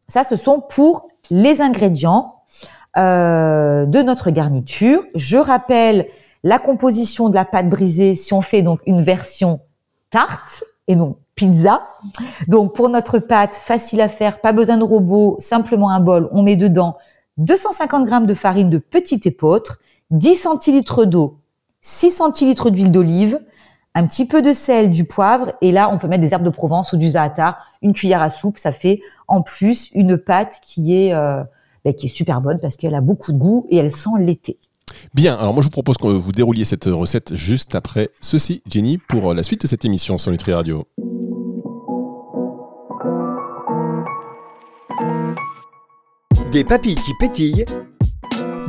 Ça, 0.08 0.24
ce 0.24 0.36
sont 0.36 0.60
pour 0.60 1.08
les 1.30 1.62
ingrédients 1.62 2.36
euh, 2.98 3.86
de 3.86 4.02
notre 4.02 4.30
garniture. 4.32 5.04
Je 5.16 5.38
rappelle 5.38 6.08
la 6.44 6.60
composition 6.60 7.30
de 7.30 7.36
la 7.36 7.46
pâte 7.46 7.70
brisée 7.70 8.16
si 8.16 8.34
on 8.34 8.42
fait 8.42 8.62
donc 8.62 8.82
une 8.86 9.02
version 9.02 9.62
tarte 10.10 10.64
et 10.88 10.96
non 10.96 11.18
pizza. 11.36 11.82
Donc 12.48 12.74
pour 12.74 12.90
notre 12.90 13.20
pâte, 13.20 13.56
facile 13.56 14.02
à 14.02 14.10
faire, 14.10 14.42
pas 14.42 14.52
besoin 14.52 14.78
de 14.78 14.84
robot, 14.84 15.38
simplement 15.40 15.90
un 15.90 16.00
bol, 16.00 16.30
on 16.32 16.44
met 16.44 16.56
dedans 16.56 16.98
250 17.38 18.08
g 18.08 18.20
de 18.28 18.34
farine 18.34 18.70
de 18.70 18.78
petit 18.78 19.22
épeautre, 19.26 19.80
10 20.12 20.36
centilitres 20.36 21.06
d'eau, 21.06 21.40
6 21.82 22.12
centilitres 22.12 22.70
d'huile 22.70 22.92
d'olive, 22.92 23.40
un 23.96 24.06
petit 24.08 24.26
peu 24.26 24.42
de 24.42 24.54
sel, 24.54 24.90
du 24.90 25.06
poivre, 25.06 25.54
et 25.62 25.72
là 25.72 25.90
on 25.92 25.98
peut 25.98 26.08
mettre 26.08 26.22
des 26.22 26.34
herbes 26.34 26.44
de 26.44 26.50
Provence 26.50 26.94
ou 26.94 26.98
du 26.98 27.12
za'atar, 27.12 27.58
une 27.82 27.94
cuillère 27.94 28.22
à 28.22 28.30
soupe, 28.30 28.58
ça 28.58 28.72
fait 28.72 29.02
en 29.28 29.42
plus 29.42 29.90
une 29.94 30.18
pâte 30.18 30.60
qui 30.62 30.96
est 30.96 31.14
euh, 31.14 31.44
qui 31.98 32.06
est 32.06 32.10
super 32.10 32.40
bonne 32.40 32.60
parce 32.62 32.78
qu'elle 32.78 32.96
a 32.96 33.02
beaucoup 33.02 33.34
de 33.34 33.38
goût 33.38 33.66
et 33.70 33.78
elle 33.78 33.92
sent 33.92 34.12
l'été. 34.20 34.58
Bien, 35.14 35.36
alors 35.36 35.54
moi 35.54 35.62
je 35.62 35.68
vous 35.68 35.72
propose 35.72 35.98
que 35.98 36.08
vous 36.08 36.32
dérouliez 36.32 36.66
cette 36.66 36.86
recette 36.86 37.36
juste 37.36 37.76
après 37.76 38.10
ceci, 38.22 38.62
Jenny, 38.70 38.98
pour 38.98 39.34
la 39.34 39.44
suite 39.44 39.62
de 39.62 39.68
cette 39.68 39.86
émission 39.86 40.18
sur 40.18 40.32
Nutri 40.32 40.54
Radio. 40.54 40.88
Des 46.52 46.64
papilles 46.64 46.96
qui 46.96 47.12
pétillent. 47.20 47.66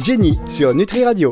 Jenny 0.03 0.39
sur 0.49 0.75
Nutri 0.75 1.05
Radio. 1.05 1.31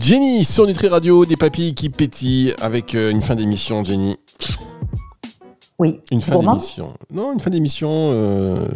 Jenny 0.00 0.44
sur 0.44 0.66
Nutri 0.66 0.88
Radio, 0.88 1.24
des 1.24 1.36
papilles 1.36 1.74
qui 1.74 1.88
pétillent 1.88 2.54
avec 2.60 2.94
euh, 2.94 3.10
une 3.10 3.22
fin 3.22 3.34
d'émission, 3.34 3.84
Jenny. 3.84 4.16
Oui. 5.78 6.00
Une 6.10 6.22
fin 6.22 6.38
d'émission. 6.38 6.94
Non, 7.12 7.34
une 7.34 7.40
fin 7.40 7.50
d'émission 7.50 7.90
euh, 7.90 8.66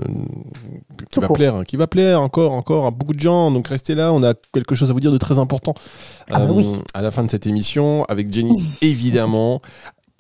qui 1.11 1.19
va 1.19 1.29
plaire, 1.29 1.63
qui 1.67 1.77
va 1.77 1.87
plaire 1.87 2.21
encore, 2.21 2.53
encore 2.53 2.87
à 2.87 2.91
beaucoup 2.91 3.15
de 3.15 3.21
gens. 3.21 3.51
Donc 3.51 3.69
restez 3.69 3.95
là, 3.95 4.13
on 4.13 4.23
a 4.23 4.35
quelque 4.53 4.75
chose 4.75 4.91
à 4.91 4.93
vous 4.93 5.01
dire 5.01 5.13
de 5.13 5.19
très 5.19 5.39
important 5.39 5.73
ah 6.31 6.41
bah 6.41 6.53
euh, 6.53 6.77
à 6.93 7.01
la 7.01 7.11
fin 7.11 7.25
de 7.25 7.31
cette 7.31 7.47
émission 7.47 8.05
avec 8.05 8.33
Jenny, 8.33 8.71
évidemment. 8.83 9.63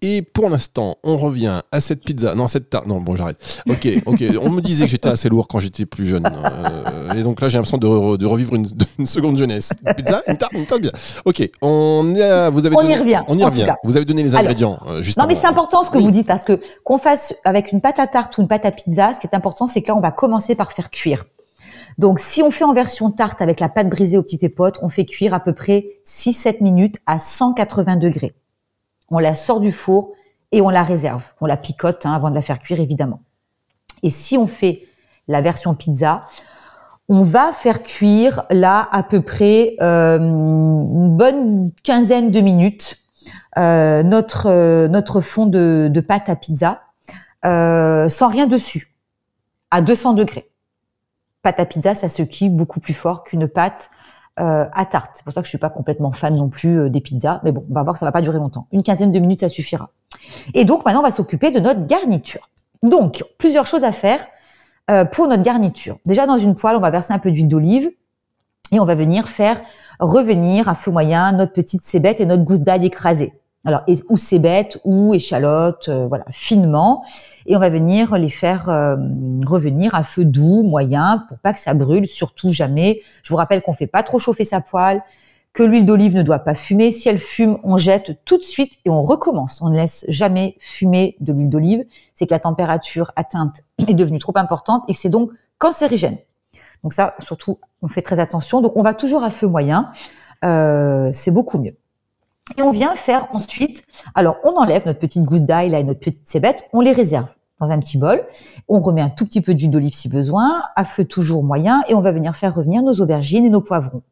Et 0.03 0.23
pour 0.23 0.49
l'instant, 0.49 0.97
on 1.05 1.19
revient 1.19 1.61
à 1.71 1.81
cette 1.81 2.03
pizza. 2.03 2.35
Non, 2.35 2.49
cette 2.49 2.71
tarte. 2.71 2.87
Non, 2.87 3.01
bon, 3.01 3.17
j'arrête. 3.17 3.63
Ok, 3.69 3.87
ok. 4.07 4.25
On 4.43 4.49
me 4.49 4.61
disait 4.61 4.85
que 4.85 4.91
j'étais 4.91 5.09
assez 5.09 5.29
lourd 5.29 5.47
quand 5.47 5.59
j'étais 5.59 5.85
plus 5.85 6.07
jeune. 6.07 6.27
Euh, 6.27 7.13
et 7.13 7.23
donc 7.23 7.41
là, 7.41 7.49
j'ai 7.49 7.59
l'impression 7.59 7.77
de, 7.77 8.17
de, 8.17 8.27
revivre 8.27 8.55
une, 8.99 9.07
seconde 9.07 9.37
jeunesse. 9.37 9.73
Une 9.87 9.95
pizza, 9.95 10.23
une 10.27 10.37
tarte, 10.37 10.53
une 10.53 10.67
tarte 10.67 10.81
bien. 10.81 10.93
Ok, 11.25 11.49
on, 11.61 12.15
a, 12.17 12.49
vous 12.51 12.65
avez 12.65 12.77
on 12.77 12.87
y 12.87 12.95
revient. 12.95 13.23
On 13.29 13.37
y 13.37 13.45
revient. 13.45 13.69
Vous 13.85 13.97
avez 13.97 14.07
donné 14.07 14.23
les 14.23 14.35
ingrédients. 14.35 14.79
Euh, 14.89 15.03
non, 15.19 15.27
mais 15.27 15.35
c'est 15.35 15.47
important 15.47 15.83
ce 15.83 15.91
que 15.91 15.99
vous 15.99 16.11
dites 16.11 16.27
parce 16.27 16.45
que 16.45 16.61
qu'on 16.85 16.99
fasse 16.99 17.35
avec 17.45 17.73
une 17.73 17.81
pâte 17.81 17.99
à 17.99 18.07
tarte 18.07 18.39
ou 18.39 18.43
une 18.43 18.49
pâte 18.49 18.65
à 18.65 18.71
pizza, 18.71 19.13
ce 19.13 19.21
qui 19.21 19.27
est 19.27 19.37
important, 19.37 19.67
c'est 19.67 19.83
que 19.83 19.89
là, 19.89 19.97
on 19.97 20.01
va 20.01 20.13
commencer 20.13 20.55
par 20.55 20.73
faire 20.73 20.91
cuire. 20.91 21.25
Donc, 21.99 22.21
si 22.21 22.43
on 22.43 22.51
fait 22.51 22.65
en 22.65 22.73
version 22.73 23.11
tarte 23.11 23.43
avec 23.43 23.61
la 23.61 23.69
pâte 23.69 23.91
brisée 23.91 24.17
au 24.17 24.23
petit 24.23 24.39
épeautre, 24.43 24.81
on 24.83 24.89
fait 24.89 25.05
cuire 25.05 25.35
à 25.35 25.41
peu 25.41 25.53
près 25.53 25.87
6-7 26.07 26.63
minutes 26.63 26.97
à 27.07 27.19
180 27.19 27.97
degrés 27.97 28.35
on 29.11 29.19
la 29.19 29.35
sort 29.35 29.61
du 29.61 29.73
four 29.73 30.13
et 30.53 30.61
on 30.61 30.71
la 30.71 30.83
réserve. 30.83 31.25
On 31.41 31.47
la 31.47 31.57
picote 31.57 32.07
hein, 32.07 32.13
avant 32.13 32.31
de 32.31 32.35
la 32.35 32.43
faire 32.43 32.59
cuire, 32.59 32.81
évidemment. 32.81 33.21
Et 34.03 34.11
si 34.11 34.37
on 34.37 34.47
fait 34.47 34.87
la 35.29 35.41
version 35.41 35.75
pizza, 35.75 36.25
on 37.09 37.23
va 37.23 37.53
faire 37.53 37.83
cuire 37.83 38.45
là 38.51 38.89
à 38.93 39.03
peu 39.03 39.21
près 39.21 39.77
euh, 39.83 40.19
une 40.19 41.17
bonne 41.17 41.73
quinzaine 41.83 42.31
de 42.31 42.41
minutes 42.41 42.99
euh, 43.59 44.05
notre 44.05 44.47
euh, 44.47 44.87
notre 44.87 45.21
fond 45.21 45.47
de, 45.47 46.05
pâte 46.07 46.29
à 46.29 46.37
pizza 46.37 46.83
sans 47.43 48.29
rien 48.29 48.47
dessus, 48.47 48.95
à 49.71 49.81
200 49.83 50.13
degrés. 50.13 50.51
Pâte 51.43 51.59
à 51.59 51.65
pizza, 51.65 51.95
ça 51.95 52.09
se 52.09 52.23
cuit 52.23 52.49
beaucoup 52.49 52.81
plus 52.81 52.95
fort 52.95 53.25
qu'une 53.25 53.49
pâte 53.49 53.91
euh, 54.41 54.65
à 54.73 54.87
tarte. 54.87 55.11
C'est 55.15 55.25
pour 55.25 55.33
ça 55.33 55.41
que 55.41 55.45
je 55.45 55.51
suis 55.51 55.59
pas 55.59 55.71
complètement 55.71 56.13
fan 56.13 56.35
non 56.35 56.49
plus 56.49 56.81
euh, 56.81 56.89
des 56.89 57.01
pizzas, 57.01 57.41
mais 57.45 57.53
bon, 57.53 57.65
on 57.71 57.75
va 57.75 57.83
voir 57.83 57.97
ça 57.97 58.07
va 58.07 58.13
pas 58.13 58.23
durer 58.23 58.39
longtemps. 58.39 58.67
Une 58.73 58.83
quinzaine 58.83 59.13
de 59.13 59.19
minutes, 59.19 59.41
ça 59.41 59.49
suffira. 59.49 59.91
Et 60.55 60.65
donc 60.65 60.85
maintenant, 60.85 61.01
on 61.01 61.05
va 61.05 61.11
s'occuper 61.11 61.51
de 61.51 61.61
notre 61.61 61.87
garniture. 61.87 62.49
Donc, 62.83 63.23
plusieurs 63.39 63.67
choses 63.67 63.85
à 63.85 63.93
faire 63.93 64.27
euh, 64.91 65.05
pour 65.05 65.29
notre 65.29 65.43
garniture. 65.43 65.99
Déjà, 66.07 66.27
dans 66.27 66.39
une 66.39 66.55
poêle, 66.55 66.77
on 66.77 66.81
va 66.81 66.91
verser 66.91 67.13
un 67.13 67.19
peu 67.19 67.31
d'huile 67.31 67.49
d'olive 67.49 67.91
et 68.73 68.81
on 68.81 68.87
va 68.87 68.95
venir 68.95 69.29
faire 69.29 69.61
revenir 69.99 70.69
à 70.69 70.75
feu 70.75 70.91
moyen 70.91 71.33
notre 71.33 71.53
petite 71.53 71.83
cébette 71.83 72.21
et 72.21 72.27
notre 72.27 72.45
gousse 72.45 72.61
d'ail 72.61 72.87
écrasée. 72.87 73.35
Alors, 73.67 73.83
et- 73.87 73.99
ou 74.09 74.17
cébettes 74.17 74.79
ou 74.85 75.13
échalotes, 75.15 75.89
euh, 75.91 76.07
voilà, 76.07 76.25
finement. 76.31 77.05
Et 77.47 77.57
on 77.57 77.59
va 77.59 77.69
venir 77.69 78.17
les 78.17 78.31
faire 78.31 78.69
euh, 78.71 78.97
revenir 79.47 79.95
à 79.95 80.03
feu 80.03 80.25
doux, 80.25 80.63
moyen, 80.63 81.25
pour 81.29 81.39
pas 81.39 81.53
que 81.53 81.59
ça 81.59 81.75
brûle, 81.75 82.07
surtout 82.09 82.51
jamais. 82.51 83.01
Je 83.23 83.31
vous 83.31 83.37
rappelle 83.37 83.61
qu'on 83.61 83.75
fait 83.75 83.87
pas 83.87 84.03
trop 84.03 84.19
chauffer 84.19 84.45
sa 84.47 84.61
poêle, 84.63 85.03
que 85.53 85.63
l'huile 85.63 85.85
d'olive 85.85 86.15
ne 86.15 86.23
doit 86.23 86.39
pas 86.39 86.55
fumer. 86.55 86.91
Si 86.93 87.09
elle 87.09 87.19
fume, 87.19 87.59
on 87.65 87.77
jette 87.77 88.25
tout 88.25 88.39
de 88.39 88.45
suite 88.45 88.75
et 88.87 88.91
on 88.91 89.03
recommence. 89.03 89.61
On 89.61 89.69
ne 89.69 89.77
laisse 89.77 90.07
jamais 90.09 90.57
fumer 90.61 91.17
de 91.21 91.33
l'huile 91.33 91.51
d'olive. 91.51 91.85
C'est 92.15 92.27
que 92.27 92.33
la 92.33 92.39
température 92.41 93.13
atteinte 93.17 93.63
est 93.87 93.95
devenue 93.95 94.21
trop 94.21 94.37
importante 94.37 94.85
et 94.89 94.95
c'est 94.95 95.09
donc 95.11 95.33
cancérigène. 95.59 96.17
Donc 96.83 96.93
ça, 96.95 97.15
surtout, 97.19 97.59
on 97.83 97.89
fait 97.89 98.01
très 98.01 98.21
attention. 98.21 98.61
Donc 98.63 98.75
on 98.77 98.83
va 98.83 98.95
toujours 98.95 99.23
à 99.23 99.31
feu 99.31 99.49
moyen. 99.49 99.91
Euh, 100.45 101.11
c'est 101.13 101.31
beaucoup 101.33 101.59
mieux. 101.59 101.77
Et 102.57 102.63
on 102.63 102.71
vient 102.71 102.95
faire 102.95 103.27
ensuite, 103.33 103.85
alors 104.15 104.37
on 104.45 104.57
enlève 104.57 104.85
notre 104.87 104.99
petite 104.99 105.25
gousse 105.25 105.43
d'ail 105.43 105.75
et 105.75 105.85
notre 105.85 106.01
petite 106.01 106.29
cébette, 106.29 106.65
on 106.73 106.81
les 106.81 106.93
réserve 106.93 107.29
dans 107.61 107.71
un 107.71 107.79
petit 107.79 107.99
bol. 107.99 108.27
On 108.69 108.81
remet 108.81 109.03
un 109.03 109.11
tout 109.11 109.25
petit 109.25 109.41
peu 109.41 109.55
d'huile 109.55 109.71
d'olive 109.71 109.95
si 109.95 110.09
besoin, 110.09 110.63
à 110.77 110.85
feu 110.85 111.05
toujours 111.05 111.45
moyen, 111.45 111.83
et 111.89 111.95
on 111.95 112.01
va 112.01 112.11
venir 112.11 112.37
faire 112.37 112.55
revenir 112.55 112.83
nos 112.83 112.95
aubergines 112.95 113.45
et 113.45 113.51
nos 113.51 113.61
poivrons. 113.61 114.03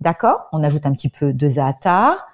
D'accord? 0.00 0.48
On 0.52 0.62
ajoute 0.62 0.86
un 0.86 0.92
petit 0.92 1.08
peu 1.08 1.32
de 1.32 1.48
za'atar, 1.48 2.26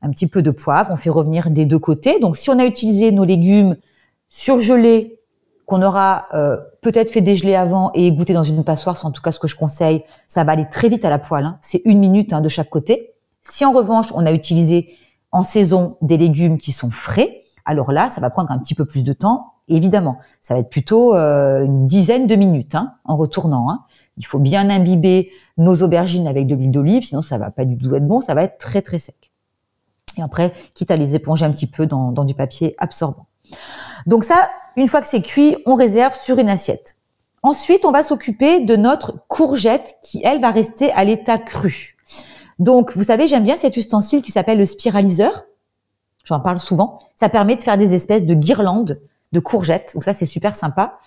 un 0.00 0.10
petit 0.10 0.28
peu 0.28 0.42
de 0.42 0.50
poivre, 0.50 0.90
on 0.92 0.96
fait 0.96 1.10
revenir 1.10 1.50
des 1.50 1.66
deux 1.66 1.78
côtés. 1.78 2.20
Donc 2.20 2.36
si 2.36 2.50
on 2.50 2.58
a 2.58 2.64
utilisé 2.64 3.12
nos 3.12 3.24
légumes 3.24 3.76
surgelés, 4.28 5.18
qu'on 5.66 5.82
aura 5.82 6.28
euh, 6.32 6.56
peut-être 6.80 7.10
fait 7.10 7.20
dégeler 7.20 7.54
avant 7.54 7.90
et 7.92 8.06
égoutter 8.06 8.32
dans 8.32 8.44
une 8.44 8.64
passoire, 8.64 8.96
c'est 8.96 9.04
en 9.04 9.10
tout 9.10 9.20
cas 9.20 9.32
ce 9.32 9.38
que 9.38 9.48
je 9.48 9.56
conseille, 9.56 10.02
ça 10.26 10.42
va 10.42 10.52
aller 10.52 10.66
très 10.70 10.88
vite 10.88 11.04
à 11.04 11.10
la 11.10 11.18
poêle, 11.18 11.44
hein. 11.44 11.58
c'est 11.60 11.82
une 11.84 11.98
minute 11.98 12.32
hein, 12.32 12.40
de 12.40 12.48
chaque 12.48 12.70
côté. 12.70 13.12
Si 13.42 13.64
en 13.64 13.72
revanche 13.72 14.12
on 14.14 14.26
a 14.26 14.32
utilisé 14.32 14.94
en 15.32 15.42
saison 15.42 15.96
des 16.02 16.16
légumes 16.16 16.58
qui 16.58 16.72
sont 16.72 16.90
frais, 16.90 17.42
alors 17.64 17.92
là 17.92 18.08
ça 18.10 18.20
va 18.20 18.30
prendre 18.30 18.50
un 18.50 18.58
petit 18.58 18.74
peu 18.74 18.84
plus 18.84 19.04
de 19.04 19.12
temps, 19.12 19.54
évidemment. 19.68 20.18
Ça 20.42 20.54
va 20.54 20.60
être 20.60 20.70
plutôt 20.70 21.14
euh, 21.14 21.64
une 21.64 21.86
dizaine 21.86 22.26
de 22.26 22.36
minutes 22.36 22.74
hein, 22.74 22.94
en 23.04 23.16
retournant. 23.16 23.70
hein. 23.70 23.84
Il 24.16 24.26
faut 24.26 24.38
bien 24.38 24.68
imbiber 24.68 25.30
nos 25.58 25.82
aubergines 25.82 26.26
avec 26.26 26.46
de 26.46 26.54
l'huile 26.54 26.72
d'olive, 26.72 27.04
sinon 27.04 27.22
ça 27.22 27.38
va 27.38 27.50
pas 27.50 27.64
du 27.64 27.76
tout 27.78 27.94
être 27.94 28.06
bon, 28.06 28.20
ça 28.20 28.34
va 28.34 28.42
être 28.42 28.58
très 28.58 28.82
très 28.82 28.98
sec. 28.98 29.30
Et 30.16 30.22
après, 30.22 30.52
quitte 30.74 30.90
à 30.90 30.96
les 30.96 31.14
éponger 31.14 31.44
un 31.44 31.52
petit 31.52 31.68
peu 31.68 31.86
dans, 31.86 32.10
dans 32.10 32.24
du 32.24 32.34
papier 32.34 32.74
absorbant. 32.78 33.26
Donc 34.06 34.24
ça, 34.24 34.48
une 34.76 34.88
fois 34.88 35.00
que 35.00 35.06
c'est 35.06 35.22
cuit, 35.22 35.56
on 35.66 35.74
réserve 35.74 36.14
sur 36.14 36.38
une 36.38 36.48
assiette. 36.48 36.96
Ensuite, 37.42 37.84
on 37.84 37.92
va 37.92 38.02
s'occuper 38.02 38.60
de 38.60 38.74
notre 38.74 39.26
courgette 39.28 39.94
qui, 40.02 40.20
elle, 40.24 40.40
va 40.40 40.50
rester 40.50 40.90
à 40.92 41.04
l'état 41.04 41.38
cru. 41.38 41.96
Donc, 42.58 42.96
vous 42.96 43.04
savez, 43.04 43.28
j'aime 43.28 43.44
bien 43.44 43.56
cet 43.56 43.76
ustensile 43.76 44.22
qui 44.22 44.32
s'appelle 44.32 44.58
le 44.58 44.66
spiraliseur. 44.66 45.44
J'en 46.24 46.40
parle 46.40 46.58
souvent. 46.58 47.00
Ça 47.16 47.28
permet 47.28 47.56
de 47.56 47.62
faire 47.62 47.78
des 47.78 47.94
espèces 47.94 48.24
de 48.24 48.34
guirlandes 48.34 49.00
de 49.32 49.40
courgettes. 49.40 49.92
Donc 49.94 50.04
ça, 50.04 50.14
c'est 50.14 50.26
super 50.26 50.56
sympa. 50.56 50.98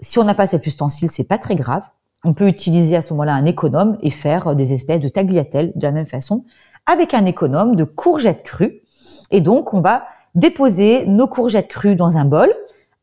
Si 0.00 0.18
on 0.18 0.24
n'a 0.24 0.34
pas 0.34 0.46
cet 0.46 0.66
ustensile, 0.66 1.10
c'est 1.10 1.24
pas 1.24 1.38
très 1.38 1.54
grave. 1.54 1.82
On 2.24 2.34
peut 2.34 2.48
utiliser 2.48 2.96
à 2.96 3.00
ce 3.00 3.12
moment-là 3.14 3.34
un 3.34 3.44
économe 3.44 3.98
et 4.02 4.10
faire 4.10 4.54
des 4.54 4.72
espèces 4.72 5.00
de 5.00 5.08
tagliatelles 5.08 5.72
de 5.74 5.82
la 5.82 5.92
même 5.92 6.06
façon 6.06 6.44
avec 6.86 7.14
un 7.14 7.26
économe 7.26 7.76
de 7.76 7.84
courgettes 7.84 8.42
crues. 8.42 8.82
Et 9.30 9.40
donc, 9.40 9.74
on 9.74 9.80
va 9.80 10.04
déposer 10.34 11.06
nos 11.06 11.26
courgettes 11.26 11.68
crues 11.68 11.96
dans 11.96 12.16
un 12.16 12.24
bol 12.24 12.52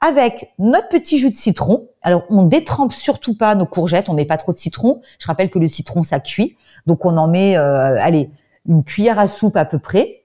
avec 0.01 0.53
notre 0.59 0.89
petit 0.89 1.17
jus 1.17 1.29
de 1.29 1.35
citron. 1.35 1.87
Alors, 2.01 2.23
on 2.29 2.43
détrempe 2.43 2.93
surtout 2.93 3.35
pas 3.35 3.55
nos 3.55 3.65
courgettes, 3.65 4.09
on 4.09 4.13
met 4.13 4.25
pas 4.25 4.37
trop 4.37 4.53
de 4.53 4.57
citron. 4.57 5.01
Je 5.19 5.27
rappelle 5.27 5.49
que 5.49 5.59
le 5.59 5.67
citron, 5.67 6.03
ça 6.03 6.19
cuit. 6.19 6.57
Donc, 6.85 7.05
on 7.05 7.17
en 7.17 7.27
met, 7.27 7.57
euh, 7.57 7.97
allez, 7.99 8.29
une 8.67 8.83
cuillère 8.83 9.19
à 9.19 9.27
soupe 9.27 9.57
à 9.57 9.65
peu 9.65 9.79
près. 9.79 10.19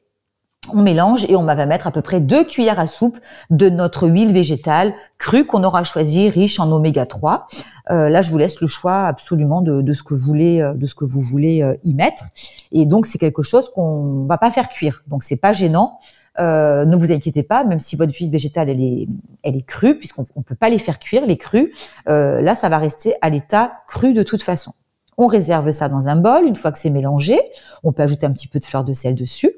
On 0.72 0.82
mélange 0.82 1.24
et 1.30 1.36
on 1.36 1.44
va 1.44 1.66
mettre 1.66 1.86
à 1.86 1.92
peu 1.92 2.02
près 2.02 2.20
deux 2.20 2.44
cuillères 2.44 2.80
à 2.80 2.86
soupe 2.86 3.18
de 3.48 3.70
notre 3.70 4.06
huile 4.06 4.32
végétale 4.32 4.92
crue 5.16 5.46
qu'on 5.46 5.64
aura 5.64 5.84
choisie, 5.84 6.28
riche 6.28 6.60
en 6.60 6.70
oméga 6.70 7.06
3. 7.06 7.46
Euh, 7.90 8.08
là, 8.08 8.22
je 8.22 8.30
vous 8.30 8.38
laisse 8.38 8.60
le 8.60 8.66
choix 8.66 9.06
absolument 9.06 9.62
de, 9.62 9.80
de 9.80 9.92
ce 9.94 10.02
que 10.02 10.14
vous 10.14 10.26
voulez, 10.26 10.60
euh, 10.60 10.74
ce 10.84 10.94
que 10.94 11.04
vous 11.04 11.22
voulez 11.22 11.64
y 11.84 11.94
mettre. 11.94 12.24
Et 12.70 12.86
donc, 12.86 13.06
c'est 13.06 13.18
quelque 13.18 13.42
chose 13.42 13.70
qu'on 13.70 14.26
va 14.26 14.36
pas 14.36 14.50
faire 14.50 14.68
cuire. 14.68 15.02
Donc, 15.06 15.22
c'est 15.22 15.40
pas 15.40 15.52
gênant. 15.52 16.00
Ne 16.38 16.96
vous 16.96 17.10
inquiétez 17.10 17.42
pas, 17.42 17.64
même 17.64 17.80
si 17.80 17.96
votre 17.96 18.14
huile 18.14 18.30
végétale 18.30 18.68
elle 18.68 19.56
est, 19.56 19.66
crue, 19.66 19.98
puisqu'on 19.98 20.26
ne 20.36 20.42
peut 20.42 20.54
pas 20.54 20.68
les 20.68 20.78
faire 20.78 20.98
cuire, 20.98 21.24
les 21.26 21.36
crues. 21.36 21.72
là, 22.06 22.54
ça 22.54 22.68
va 22.68 22.78
rester 22.78 23.14
à 23.22 23.30
l'état 23.30 23.72
cru 23.88 24.12
de 24.12 24.22
toute 24.22 24.42
façon. 24.42 24.72
On 25.18 25.26
réserve 25.26 25.70
ça 25.72 25.88
dans 25.88 26.08
un 26.08 26.16
bol. 26.16 26.46
Une 26.46 26.56
fois 26.56 26.72
que 26.72 26.78
c'est 26.78 26.90
mélangé, 26.90 27.38
on 27.82 27.92
peut 27.92 28.02
ajouter 28.02 28.25
un 28.25 28.32
petit 28.32 28.48
peu 28.48 28.60
de 28.60 28.64
fleur 28.64 28.84
de 28.84 28.92
sel 28.92 29.16
dessus. 29.16 29.52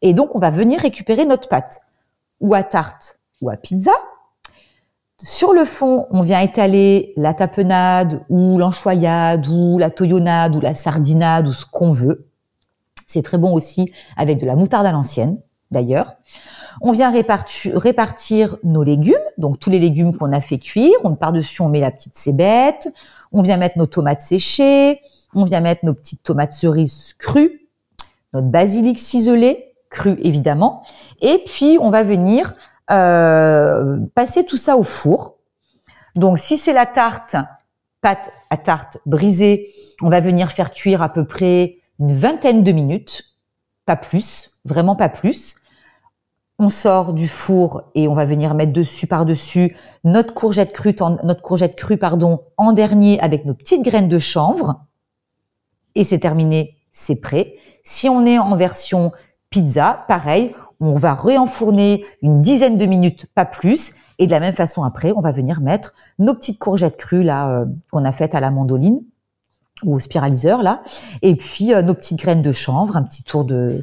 Et 0.00 0.14
donc, 0.14 0.34
on 0.34 0.38
va 0.38 0.50
venir 0.50 0.80
récupérer 0.80 1.26
notre 1.26 1.48
pâte, 1.48 1.82
ou 2.40 2.54
à 2.54 2.64
tarte, 2.64 3.18
ou 3.40 3.50
à 3.50 3.56
pizza. 3.56 3.92
Sur 5.22 5.52
le 5.52 5.64
fond, 5.64 6.06
on 6.10 6.22
vient 6.22 6.40
étaler 6.40 7.12
la 7.16 7.34
tapenade, 7.34 8.24
ou 8.28 8.58
l'enchoyade, 8.58 9.46
ou 9.46 9.78
la 9.78 9.90
toyonnade, 9.90 10.56
ou 10.56 10.60
la 10.60 10.74
sardinade, 10.74 11.46
ou 11.46 11.52
ce 11.52 11.64
qu'on 11.64 11.92
veut. 11.92 12.26
C'est 13.06 13.22
très 13.22 13.38
bon 13.38 13.52
aussi 13.52 13.92
avec 14.16 14.40
de 14.40 14.46
la 14.46 14.56
moutarde 14.56 14.86
à 14.86 14.92
l'ancienne, 14.92 15.38
d'ailleurs. 15.70 16.14
On 16.80 16.92
vient 16.92 17.10
répartir, 17.10 18.56
nos 18.64 18.82
légumes, 18.82 19.14
donc 19.38 19.58
tous 19.58 19.70
les 19.70 19.78
légumes 19.78 20.16
qu'on 20.16 20.32
a 20.32 20.40
fait 20.40 20.58
cuire. 20.58 20.94
On 21.04 21.14
par-dessus, 21.14 21.62
on 21.62 21.68
met 21.68 21.80
la 21.80 21.90
petite 21.90 22.16
cébette. 22.16 22.88
On 23.32 23.42
vient 23.42 23.56
mettre 23.56 23.78
nos 23.78 23.86
tomates 23.86 24.20
séchées. 24.20 25.00
On 25.34 25.44
vient 25.44 25.60
mettre 25.60 25.84
nos 25.84 25.94
petites 25.94 26.22
tomates 26.22 26.52
cerises 26.52 27.14
crues, 27.18 27.68
notre 28.34 28.48
basilic 28.48 28.98
ciselé, 28.98 29.72
cru 29.88 30.18
évidemment. 30.20 30.82
Et 31.20 31.42
puis, 31.46 31.78
on 31.80 31.90
va 31.90 32.02
venir 32.02 32.54
euh, 32.90 33.98
passer 34.14 34.44
tout 34.44 34.58
ça 34.58 34.76
au 34.76 34.82
four. 34.82 35.38
Donc, 36.16 36.38
si 36.38 36.58
c'est 36.58 36.74
la 36.74 36.84
tarte, 36.84 37.36
pâte 38.02 38.30
à 38.50 38.58
tarte 38.58 38.98
brisée, 39.06 39.70
on 40.02 40.10
va 40.10 40.20
venir 40.20 40.50
faire 40.52 40.70
cuire 40.70 41.00
à 41.00 41.08
peu 41.08 41.24
près 41.24 41.76
une 41.98 42.14
vingtaine 42.14 42.62
de 42.62 42.72
minutes, 42.72 43.24
pas 43.86 43.96
plus, 43.96 44.60
vraiment 44.64 44.96
pas 44.96 45.08
plus. 45.08 45.54
On 46.64 46.68
sort 46.68 47.12
du 47.12 47.26
four 47.26 47.90
et 47.96 48.06
on 48.06 48.14
va 48.14 48.24
venir 48.24 48.54
mettre 48.54 48.72
dessus 48.72 49.08
par-dessus 49.08 49.76
notre 50.04 50.32
courgette 50.32 50.72
crue, 50.72 50.94
en- 51.00 51.16
notre 51.24 51.42
courgette 51.42 51.74
crue 51.74 51.98
en 52.56 52.72
dernier 52.72 53.18
avec 53.18 53.44
nos 53.44 53.54
petites 53.54 53.82
graines 53.82 54.08
de 54.08 54.20
chanvre. 54.20 54.84
Et 55.96 56.04
c'est 56.04 56.20
terminé, 56.20 56.76
c'est 56.92 57.16
prêt. 57.16 57.54
Si 57.82 58.08
on 58.08 58.24
est 58.26 58.38
en 58.38 58.54
version 58.54 59.10
pizza, 59.50 60.04
pareil, 60.06 60.54
on 60.78 60.94
va 60.94 61.14
réenfourner 61.14 62.04
une 62.22 62.42
dizaine 62.42 62.78
de 62.78 62.86
minutes, 62.86 63.26
pas 63.34 63.44
plus. 63.44 63.94
Et 64.20 64.26
de 64.26 64.30
la 64.30 64.38
même 64.38 64.54
façon 64.54 64.84
après, 64.84 65.10
on 65.16 65.20
va 65.20 65.32
venir 65.32 65.60
mettre 65.62 65.94
nos 66.20 66.32
petites 66.32 66.60
courgettes 66.60 66.96
crues 66.96 67.24
là 67.24 67.50
euh, 67.50 67.64
qu'on 67.90 68.04
a 68.04 68.12
faites 68.12 68.36
à 68.36 68.40
la 68.40 68.52
mandoline 68.52 69.00
ou 69.82 69.96
au 69.96 69.98
spiraliseur 69.98 70.62
là, 70.62 70.82
et 71.22 71.34
puis 71.34 71.74
euh, 71.74 71.82
nos 71.82 71.94
petites 71.94 72.20
graines 72.20 72.40
de 72.42 72.52
chanvre, 72.52 72.96
un 72.96 73.02
petit 73.02 73.24
tour 73.24 73.44
de 73.44 73.82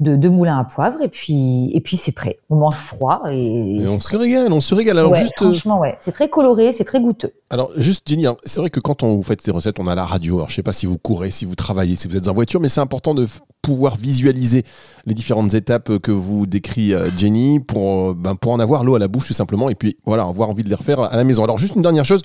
de, 0.00 0.16
de 0.16 0.28
moulin 0.28 0.58
à 0.58 0.64
poivre, 0.64 1.00
et 1.02 1.08
puis 1.08 1.70
et 1.74 1.80
puis 1.80 1.96
c'est 1.96 2.12
prêt. 2.12 2.38
On 2.50 2.56
mange 2.56 2.74
froid 2.74 3.22
et, 3.30 3.78
on 3.82 3.98
prêt. 3.98 4.00
se 4.00 4.16
régale, 4.16 4.52
on 4.52 4.60
se 4.60 4.74
régale. 4.74 4.98
Alors 4.98 5.12
Ouais, 5.12 5.20
juste, 5.20 5.40
euh, 5.42 5.50
franchement, 5.50 5.80
ouais, 5.80 5.96
c'est 6.00 6.12
très 6.12 6.28
coloré, 6.28 6.72
c'est 6.72 6.84
très 6.84 7.00
goûteux. 7.00 7.32
alors 7.50 7.70
juste 7.76 8.08
Jenny, 8.08 8.26
hein, 8.26 8.36
c'est 8.44 8.60
vrai 8.60 8.70
que 8.70 8.80
quand 8.80 9.02
on 9.02 9.16
vous 9.16 9.22
fait 9.22 9.42
des 9.44 9.50
recettes, 9.52 9.78
on 9.78 9.86
a 9.86 9.94
la 9.94 10.04
radio. 10.04 10.36
Alors 10.36 10.48
je 10.48 10.54
sais 10.56 10.62
pas 10.62 10.72
si 10.72 10.86
vous 10.86 10.98
courez, 10.98 11.30
si 11.30 11.44
vous 11.44 11.54
travaillez, 11.54 11.96
si 11.96 12.08
vous 12.08 12.16
êtes 12.16 12.28
en 12.28 12.34
voiture, 12.34 12.60
mais 12.60 12.68
c'est 12.68 12.80
important 12.80 13.14
de 13.14 13.26
pouvoir 13.64 13.96
visualiser 13.96 14.62
les 15.06 15.14
différentes 15.14 15.54
étapes 15.54 15.98
que 15.98 16.12
vous 16.12 16.46
décrit 16.46 16.92
euh, 16.92 17.08
Jenny 17.16 17.60
pour 17.60 18.10
euh, 18.10 18.14
ben, 18.14 18.34
pour 18.34 18.52
en 18.52 18.60
avoir 18.60 18.84
l'eau 18.84 18.94
à 18.94 18.98
la 18.98 19.08
bouche 19.08 19.26
tout 19.26 19.32
simplement 19.32 19.70
et 19.70 19.74
puis 19.74 19.96
voilà 20.04 20.24
avoir 20.24 20.50
envie 20.50 20.62
de 20.64 20.68
les 20.68 20.74
refaire 20.74 21.00
à 21.00 21.16
la 21.16 21.24
maison. 21.24 21.42
Alors 21.44 21.56
juste 21.58 21.74
une 21.74 21.82
dernière 21.82 22.04
chose 22.04 22.20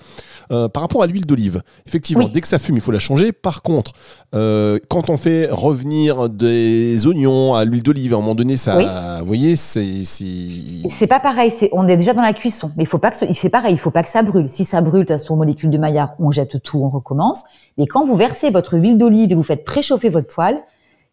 euh, 0.52 0.68
par 0.68 0.82
rapport 0.84 1.02
à 1.04 1.08
l'huile 1.08 1.26
d'olive. 1.26 1.62
Effectivement, 1.88 2.26
Oui. 2.26 2.32
dès 2.32 2.42
que 2.42 2.48
ça 2.48 2.60
fume, 2.60 2.76
il 2.76 2.82
faut 2.82 2.92
la 2.92 3.00
changer. 3.00 3.32
Par 3.32 3.62
contre, 3.62 3.94
euh, 4.36 4.80
quand 4.90 5.10
on 5.10 5.18
fait 5.18 5.48
revenir 5.52 6.28
des 6.30 7.06
oignons 7.08 7.54
à 7.56 7.64
l'huile 7.66 7.84
d'olive, 7.84 8.14
à 8.14 8.18
un 8.18 8.20
moment 8.20 8.36
donné, 8.36 8.58
ça, 8.58 8.78
Oui. 8.78 8.86
vous 9.22 9.26
voyez, 9.28 9.56
c'est 9.56 10.04
c'est- 10.04 10.90
C'est 10.90 11.08
pas 11.08 11.20
pareil, 11.20 11.52
c'est 11.52 11.70
on 11.72 11.88
est 11.88 11.96
déjà 11.98 12.14
dans 12.14 12.22
la 12.22 12.34
cuisson, 12.34 12.72
mais 12.76 12.84
il 12.84 12.88
faut 12.88 12.98
pas 12.98 13.12
que 13.12 13.18
ce- 13.18 13.26
il 13.26 13.36
fait 13.36 13.50
pareil, 13.50 13.74
il 13.74 13.78
faut 13.80 13.92
pas 13.92 14.04
que 14.04 14.10
ça 14.10 14.24
brûle. 14.24 14.50
Si 14.50 14.66
ça 14.66 14.82
brûle, 14.82 15.02
de 15.06 15.08
toute 15.08 15.18
façon, 15.20 15.36
molécule 15.36 15.70
de 15.70 15.78
Maillard, 15.78 16.12
on 16.20 16.32
jette 16.32 16.62
tout, 16.64 16.80
on 16.80 16.90
recommence. 16.90 17.44
Mais 17.78 17.86
quand 17.88 18.06
vous 18.06 18.16
versez 18.16 18.50
votre 18.50 18.78
huile 18.78 18.98
d'olive 18.98 19.32
et 19.32 19.36
vous 19.36 19.44
faites 19.44 19.64
préchauffer 19.64 20.10
votre 20.10 20.28
poêle, 20.34 20.58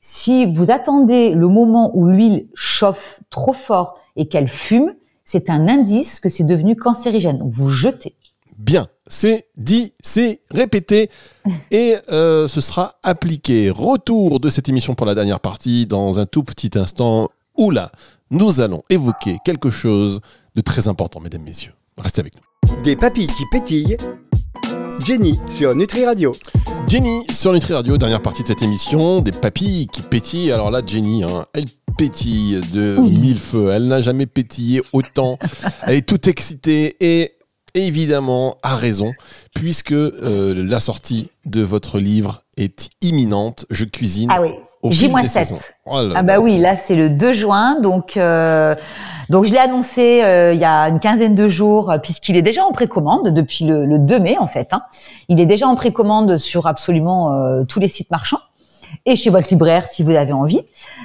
si 0.09 0.47
vous 0.47 0.71
attendez 0.71 1.31
le 1.31 1.49
moment 1.49 1.91
où 1.93 2.07
l'huile 2.07 2.47
chauffe 2.55 3.19
trop 3.29 3.53
fort 3.53 3.99
et 4.15 4.29
qu'elle 4.29 4.47
fume, 4.47 4.95
c'est 5.25 5.51
un 5.51 5.67
indice 5.67 6.21
que 6.21 6.29
c'est 6.29 6.45
devenu 6.45 6.77
cancérigène. 6.77 7.39
Donc 7.39 7.53
vous 7.53 7.71
jetez. 7.71 8.15
Bien, 8.57 8.87
c'est 9.09 9.49
dit, 9.57 9.95
c'est 10.01 10.43
répété 10.53 11.11
et 11.73 11.97
euh, 12.13 12.47
ce 12.47 12.61
sera 12.61 12.95
appliqué. 13.03 13.69
Retour 13.69 14.39
de 14.39 14.49
cette 14.49 14.69
émission 14.69 14.95
pour 14.95 15.07
la 15.07 15.17
dernière 15.17 15.41
partie 15.41 15.87
dans 15.87 16.21
un 16.21 16.27
tout 16.27 16.45
petit 16.45 16.79
instant 16.79 17.29
où 17.59 17.73
là, 17.73 17.91
nous 18.31 18.61
allons 18.61 18.83
évoquer 18.89 19.39
quelque 19.45 19.71
chose 19.71 20.21
de 20.55 20.61
très 20.61 20.87
important, 20.87 21.19
mesdames, 21.19 21.43
messieurs. 21.43 21.73
Restez 21.99 22.21
avec 22.21 22.35
nous. 22.37 22.83
Des 22.85 22.95
papilles 22.95 23.27
qui 23.27 23.43
pétillent. 23.51 23.97
Jenny 25.05 25.39
sur 25.49 25.75
Nutri 25.75 26.05
Radio. 26.05 26.33
Jenny 26.87 27.25
sur 27.31 27.53
Nutri 27.53 27.75
Radio, 27.75 27.97
dernière 27.97 28.23
partie 28.23 28.43
de 28.43 28.49
cette 28.49 28.63
émission, 28.63 29.21
des 29.21 29.31
papilles 29.31 29.87
qui 29.89 30.03
pétillent. 30.03 30.53
Alors 30.53 30.71
là, 30.71 30.81
Jenny, 30.85 31.25
hein, 31.25 31.45
elle 31.55 31.67
pétille 31.97 32.61
de 32.73 32.97
mille 32.99 33.39
feux. 33.39 33.71
Elle 33.71 33.89
n'a 33.89 34.01
jamais 34.01 34.27
pétillé 34.27 34.83
autant. 34.93 35.39
Elle 35.87 35.97
est 35.97 36.09
toute 36.09 36.29
excitée 36.29 36.97
et 37.01 37.33
évidemment 37.75 38.59
a 38.63 38.75
raison, 38.75 39.13
puisque 39.55 39.93
euh, 39.93 40.55
la 40.55 40.81
sortie 40.81 41.31
de 41.45 41.63
votre 41.63 41.99
livre 41.99 42.43
est 42.57 42.91
imminente. 43.03 43.67
Je 43.71 43.85
cuisine. 43.85 44.31
Ah 44.33 44.43
oui. 44.43 44.51
J-7. 44.91 45.73
ah 45.87 46.23
bah 46.23 46.39
oui, 46.41 46.59
là 46.59 46.77
c'est 46.77 46.95
le 46.95 47.11
2 47.11 47.33
juin, 47.33 47.81
donc 47.81 48.17
euh, 48.17 48.75
donc 49.29 49.45
je 49.45 49.53
l'ai 49.53 49.59
annoncé 49.59 50.23
euh, 50.25 50.53
il 50.53 50.61
y 50.61 50.65
a 50.65 50.89
une 50.89 51.01
quinzaine 51.01 51.35
de 51.35 51.49
jours, 51.49 51.95
puisqu'il 52.03 52.37
est 52.37 52.43
déjà 52.43 52.65
en 52.65 52.73
précommande 52.73 53.29
depuis 53.29 53.65
le, 53.65 53.99
2 53.99 54.19
mai 54.19 54.37
en 54.39 54.47
fait. 54.47 54.69
Hein. 54.73 54.83
Il 55.29 55.41
est 55.41 55.47
déjà 55.47 55.67
en 55.67 55.75
précommande 55.75 56.37
sur 56.37 56.67
absolument 56.67 57.65
tous 57.67 57.81
les 57.81 57.89
sites 57.89 58.11
marchands 58.11 58.41
et 59.05 59.17
chez 59.17 59.31
votre 59.31 59.49
libraire 59.51 59.89
si 59.89 60.03
vous 60.03 60.11
avez 60.11 60.33
envie. 60.33 60.61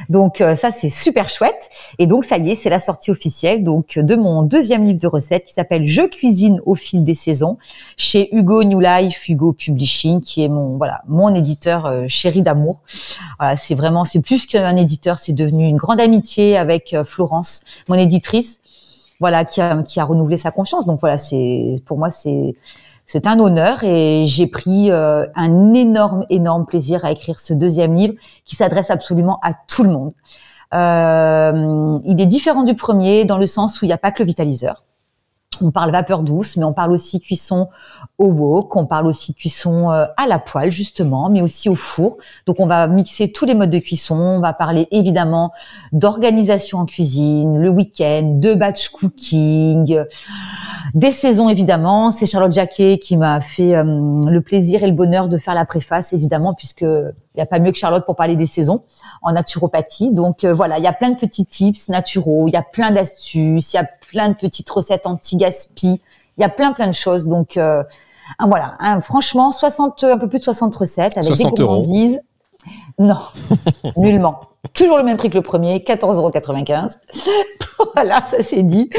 Donc 0.10 0.42
euh, 0.42 0.56
ça 0.56 0.72
c'est 0.72 0.90
super 0.90 1.30
chouette. 1.30 1.70
Et 2.00 2.08
donc 2.08 2.26
ça 2.26 2.38
y 2.38 2.52
est, 2.52 2.56
c'est 2.56 2.70
la 2.70 2.80
sortie 2.80 3.12
officielle 3.12 3.64
donc 3.64 3.98
de 3.98 4.16
mon 4.16 4.44
deuxième 4.44 4.84
livre 4.84 5.00
de 5.00 5.08
recettes 5.08 5.46
qui 5.46 5.54
s'appelle 5.54 5.86
Je 5.86 6.02
cuisine 6.04 6.62
au 6.66 6.76
fil 6.76 7.04
des 7.04 7.16
saisons 7.16 7.58
chez 7.98 8.34
Hugo 8.36 8.64
New 8.64 8.80
Life, 8.80 9.28
Hugo 9.28 9.54
Publishing 9.54 10.22
qui 10.22 10.44
est 10.44 10.50
mon 10.50 10.78
voilà 10.78 11.02
mon 11.08 11.34
éditeur 11.34 11.86
euh, 11.86 12.06
chéri 12.08 12.42
d'amour. 12.42 12.82
Voilà, 13.40 13.58
c'est 13.58 13.76
vraiment 13.76 14.06
c'est 14.06 14.22
plus 14.22 14.46
qu'un 14.46 14.76
éditeur, 14.76 15.20
c'est 15.20 15.34
devenu 15.34 15.68
une 15.68 15.78
grande 15.78 16.00
amitié 16.00 16.58
avec 16.58 16.94
euh, 16.94 17.04
Florence, 17.04 17.62
mon 17.88 17.96
éditrice. 17.96 18.60
Voilà, 19.20 19.46
qui 19.46 19.62
a, 19.62 19.84
qui 19.84 20.00
a 20.00 20.04
renouvelé 20.04 20.36
sa 20.36 20.50
confiance. 20.50 20.88
Donc 20.88 21.00
voilà, 21.00 21.20
c'est 21.20 21.76
pour 21.86 22.00
moi 22.00 22.10
c'est 22.10 22.56
c'est 23.12 23.28
un 23.28 23.42
honneur 23.42 23.84
et 23.84 24.24
j'ai 24.26 24.48
pris 24.48 24.90
euh, 24.90 25.26
un 25.36 25.74
énorme, 25.74 26.26
énorme 26.30 26.66
plaisir 26.66 27.04
à 27.04 27.12
écrire 27.12 27.42
ce 27.42 27.54
deuxième 27.54 27.94
livre 27.94 28.14
qui 28.46 28.56
s'adresse 28.56 28.90
absolument 28.90 29.38
à 29.44 29.54
tout 29.54 29.84
le 29.84 29.90
monde. 29.90 30.14
Euh, 30.74 32.00
il 32.06 32.22
est 32.22 32.26
différent 32.26 32.64
du 32.64 32.74
premier 32.74 33.26
dans 33.26 33.38
le 33.38 33.48
sens 33.48 33.82
où 33.82 33.86
il 33.86 33.90
n'y 33.90 33.94
a 33.94 33.98
pas 33.98 34.12
que 34.12 34.24
le 34.24 34.28
vitaliseur. 34.28 34.86
On 35.62 35.72
parle 35.72 35.92
vapeur 35.92 36.24
douce, 36.24 36.58
mais 36.58 36.64
on 36.64 36.74
parle 36.74 36.92
aussi 36.92 37.20
cuisson 37.20 37.70
au 38.18 38.32
wok, 38.32 38.76
on 38.76 38.86
parle 38.86 39.08
aussi 39.08 39.34
cuisson 39.34 39.92
euh, 39.92 40.06
à 40.18 40.28
la 40.28 40.40
poêle 40.40 40.72
justement, 40.72 41.30
mais 41.30 41.42
aussi 41.42 41.70
au 41.70 41.76
four. 41.76 42.18
Donc 42.46 42.60
on 42.60 42.68
va 42.68 42.88
mixer 42.88 43.32
tous 43.32 43.46
les 43.46 43.56
modes 43.56 43.70
de 43.70 43.80
cuisson. 43.80 44.16
On 44.16 44.40
va 44.40 44.54
parler 44.54 44.88
évidemment 44.92 45.52
d'organisation 45.92 46.80
en 46.80 46.86
cuisine, 46.86 47.60
le 47.60 47.70
week-end, 47.70 48.38
de 48.40 48.54
batch 48.54 48.90
cooking, 48.90 50.04
des 50.94 51.12
saisons 51.12 51.50
évidemment. 51.50 52.12
C'est 52.12 52.26
Charlotte 52.26 52.52
Jacquet 52.52 53.00
qui 53.00 53.18
m'a 53.18 53.42
fait 53.42 53.76
euh, 53.76 53.84
le 53.84 54.42
plaisir 54.42 54.84
et 54.84 54.88
le 54.88 54.94
bonheur 54.94 55.30
de 55.30 55.38
faire 55.38 55.56
la 55.56 55.66
préface 55.66 56.14
évidemment, 56.14 56.54
puisque 56.54 56.86
il 57.34 57.38
n'y 57.38 57.44
a 57.44 57.46
pas 57.46 57.60
mieux 57.60 57.72
que 57.72 57.78
Charlotte 57.78 58.06
pour 58.06 58.16
parler 58.16 58.36
des 58.36 58.46
saisons 58.46 58.82
en 59.22 59.32
naturopathie. 59.32 60.12
Donc 60.12 60.44
euh, 60.44 60.54
voilà, 60.54 60.78
il 60.78 60.84
y 60.84 60.88
a 60.88 60.94
plein 60.94 61.12
de 61.12 61.18
petits 61.18 61.46
tips 61.46 61.90
naturaux, 61.90 62.48
il 62.48 62.54
y 62.54 62.58
a 62.58 62.62
plein 62.64 62.92
d'astuces, 62.92 63.74
il 63.74 63.76
y 63.78 63.80
a 63.80 63.86
plein 63.86 64.30
de 64.30 64.36
petites 64.36 64.70
recettes 64.70 65.08
anti-gaspi, 65.08 66.02
il 66.38 66.42
y 66.42 66.44
a 66.44 66.50
plein 66.50 66.74
plein 66.74 66.88
de 66.88 66.94
choses. 66.94 67.28
Donc 67.28 67.58
euh, 67.58 67.84
voilà, 68.40 68.78
franchement, 69.02 69.52
60, 69.52 70.04
un 70.04 70.18
peu 70.18 70.28
plus 70.28 70.40
de 70.40 70.44
60 70.44 70.76
recettes 70.76 71.18
avec 71.18 71.26
60 71.26 71.56
des 71.56 71.64
gourmandises. 71.64 72.22
Non, 73.00 73.18
nullement 73.98 74.51
toujours 74.74 74.98
le 74.98 75.04
même 75.04 75.18
prix 75.18 75.30
que 75.30 75.36
le 75.36 75.42
premier, 75.42 75.80
14,95 75.80 76.98
voilà, 77.96 78.24
ça 78.26 78.38
c'est 78.42 78.64
dit. 78.64 78.90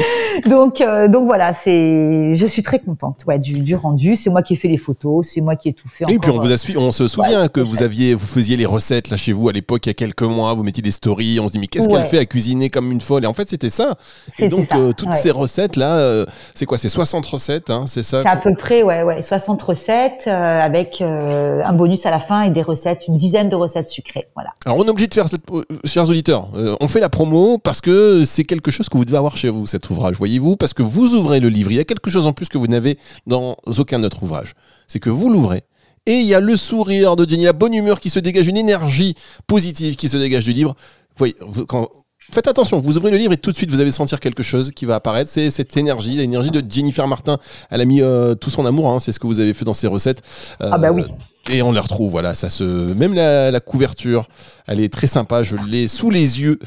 Donc, 0.45 0.81
euh, 0.81 1.07
donc 1.07 1.25
voilà, 1.25 1.53
c'est, 1.53 2.35
je 2.35 2.45
suis 2.45 2.63
très 2.63 2.79
contente, 2.79 3.21
ouais, 3.27 3.39
du, 3.39 3.53
du 3.53 3.75
rendu. 3.75 4.15
C'est 4.15 4.29
moi 4.29 4.41
qui 4.41 4.53
ai 4.53 4.55
fait 4.57 4.67
les 4.67 4.77
photos, 4.77 5.27
c'est 5.27 5.41
moi 5.41 5.55
qui 5.55 5.69
ai 5.69 5.73
tout 5.73 5.87
fait. 5.87 6.05
Et 6.11 6.19
puis 6.19 6.31
on 6.31 6.39
vous 6.39 6.51
a 6.51 6.55
on 6.77 6.91
se 6.91 7.07
souvient 7.07 7.47
que 7.47 7.59
vous 7.59 7.83
aviez, 7.83 8.13
vous 8.13 8.27
faisiez 8.27 8.57
les 8.57 8.65
recettes 8.65 9.09
là 9.09 9.17
chez 9.17 9.31
vous 9.31 9.49
à 9.49 9.51
l'époque 9.51 9.85
il 9.85 9.89
y 9.89 9.91
a 9.91 9.93
quelques 9.93 10.23
mois. 10.23 10.53
Vous 10.53 10.63
mettiez 10.63 10.83
des 10.83 10.91
stories, 10.91 11.39
on 11.39 11.47
se 11.47 11.53
dit 11.53 11.59
mais 11.59 11.67
qu'est-ce 11.67 11.87
qu'elle 11.87 12.03
fait 12.03 12.19
à 12.19 12.25
cuisiner 12.25 12.69
comme 12.69 12.91
une 12.91 13.01
folle? 13.01 13.23
Et 13.23 13.27
en 13.27 13.33
fait 13.33 13.49
c'était 13.49 13.69
ça. 13.69 13.95
Et 14.39 14.47
donc 14.47 14.67
euh, 14.75 14.91
toutes 14.91 15.13
ces 15.13 15.31
recettes 15.31 15.75
là, 15.75 15.95
euh, 15.95 16.25
c'est 16.55 16.65
quoi? 16.65 16.77
C'est 16.77 16.89
60 16.89 17.25
recettes, 17.25 17.69
hein, 17.69 17.85
c'est 17.87 18.03
ça? 18.03 18.21
C'est 18.21 18.27
à 18.27 18.37
peu 18.37 18.53
près, 18.55 18.83
ouais, 18.83 19.03
ouais, 19.03 19.21
60 19.21 19.61
recettes 19.61 20.27
avec 20.27 21.01
un 21.01 21.73
bonus 21.73 22.05
à 22.05 22.11
la 22.11 22.19
fin 22.19 22.41
et 22.41 22.49
des 22.49 22.61
recettes, 22.61 23.07
une 23.07 23.17
dizaine 23.17 23.49
de 23.49 23.55
recettes 23.55 23.89
sucrées, 23.89 24.27
voilà. 24.35 24.51
Alors 24.65 24.77
on 24.77 24.85
est 24.85 24.89
obligé 24.89 25.07
de 25.07 25.13
faire 25.13 25.27
cette 25.29 25.45
chers 25.85 26.09
auditeurs, 26.09 26.49
euh, 26.55 26.75
on 26.79 26.87
fait 26.87 26.99
la 26.99 27.09
promo 27.09 27.57
parce 27.57 27.81
que 27.81 28.25
c'est 28.25 28.43
quelque 28.43 28.71
chose 28.71 28.89
que 28.89 28.97
vous 28.97 29.05
devez 29.05 29.17
avoir 29.17 29.37
chez 29.37 29.49
vous, 29.49 29.67
cet 29.67 29.89
ouvrage, 29.89 30.15
voyez-vous, 30.15 30.55
parce 30.55 30.73
que 30.73 30.83
vous 30.83 31.13
ouvrez 31.13 31.39
le 31.39 31.49
livre. 31.49 31.71
Il 31.71 31.77
y 31.77 31.79
a 31.79 31.83
quelque 31.83 32.09
chose 32.09 32.27
en 32.27 32.33
plus 32.33 32.49
que 32.49 32.57
vous 32.57 32.67
n'avez 32.67 32.97
dans 33.27 33.57
aucun 33.65 34.03
autre 34.03 34.23
ouvrage. 34.23 34.53
C'est 34.87 34.99
que 34.99 35.09
vous 35.09 35.29
l'ouvrez. 35.29 35.63
Et 36.05 36.15
il 36.15 36.25
y 36.25 36.35
a 36.35 36.39
le 36.39 36.57
sourire 36.57 37.15
de 37.15 37.27
Jenny, 37.27 37.45
la 37.45 37.53
bonne 37.53 37.73
humeur 37.73 37.99
qui 37.99 38.09
se 38.09 38.19
dégage, 38.19 38.47
une 38.47 38.57
énergie 38.57 39.15
positive 39.47 39.95
qui 39.95 40.09
se 40.09 40.17
dégage 40.17 40.45
du 40.45 40.53
livre. 40.53 40.75
voyez, 41.15 41.35
quand, 41.67 41.87
Faites 42.31 42.47
attention, 42.47 42.79
vous 42.79 42.97
ouvrez 42.97 43.11
le 43.11 43.17
livre 43.17 43.33
et 43.33 43.37
tout 43.37 43.51
de 43.51 43.55
suite 43.55 43.69
vous 43.69 43.79
allez 43.79 43.91
sentir 43.91 44.19
quelque 44.19 44.41
chose 44.41 44.71
qui 44.71 44.85
va 44.85 44.95
apparaître. 44.95 45.29
C'est 45.29 45.51
cette 45.51 45.75
énergie, 45.77 46.15
l'énergie 46.15 46.51
de 46.51 46.63
Jennifer 46.67 47.07
Martin. 47.07 47.37
Elle 47.69 47.81
a 47.81 47.85
mis 47.85 48.01
euh, 48.01 48.33
tout 48.33 48.49
son 48.49 48.65
amour, 48.65 48.89
hein, 48.89 48.99
c'est 48.99 49.11
ce 49.11 49.19
que 49.19 49.27
vous 49.27 49.39
avez 49.39 49.53
fait 49.53 49.65
dans 49.65 49.73
ses 49.73 49.87
recettes. 49.87 50.23
ah 50.59 50.77
bah 50.77 50.91
oui. 50.91 51.03
Et 51.49 51.61
on 51.61 51.71
la 51.73 51.81
retrouve, 51.81 52.09
voilà, 52.09 52.35
ça 52.35 52.49
se, 52.49 52.63
même 52.93 53.13
la, 53.13 53.51
la 53.51 53.59
couverture, 53.59 54.29
elle 54.65 54.79
est 54.79 54.91
très 54.91 55.07
sympa. 55.07 55.43
Je 55.43 55.57
l'ai 55.57 55.87
sous 55.89 56.09
les 56.09 56.41
yeux. 56.41 56.57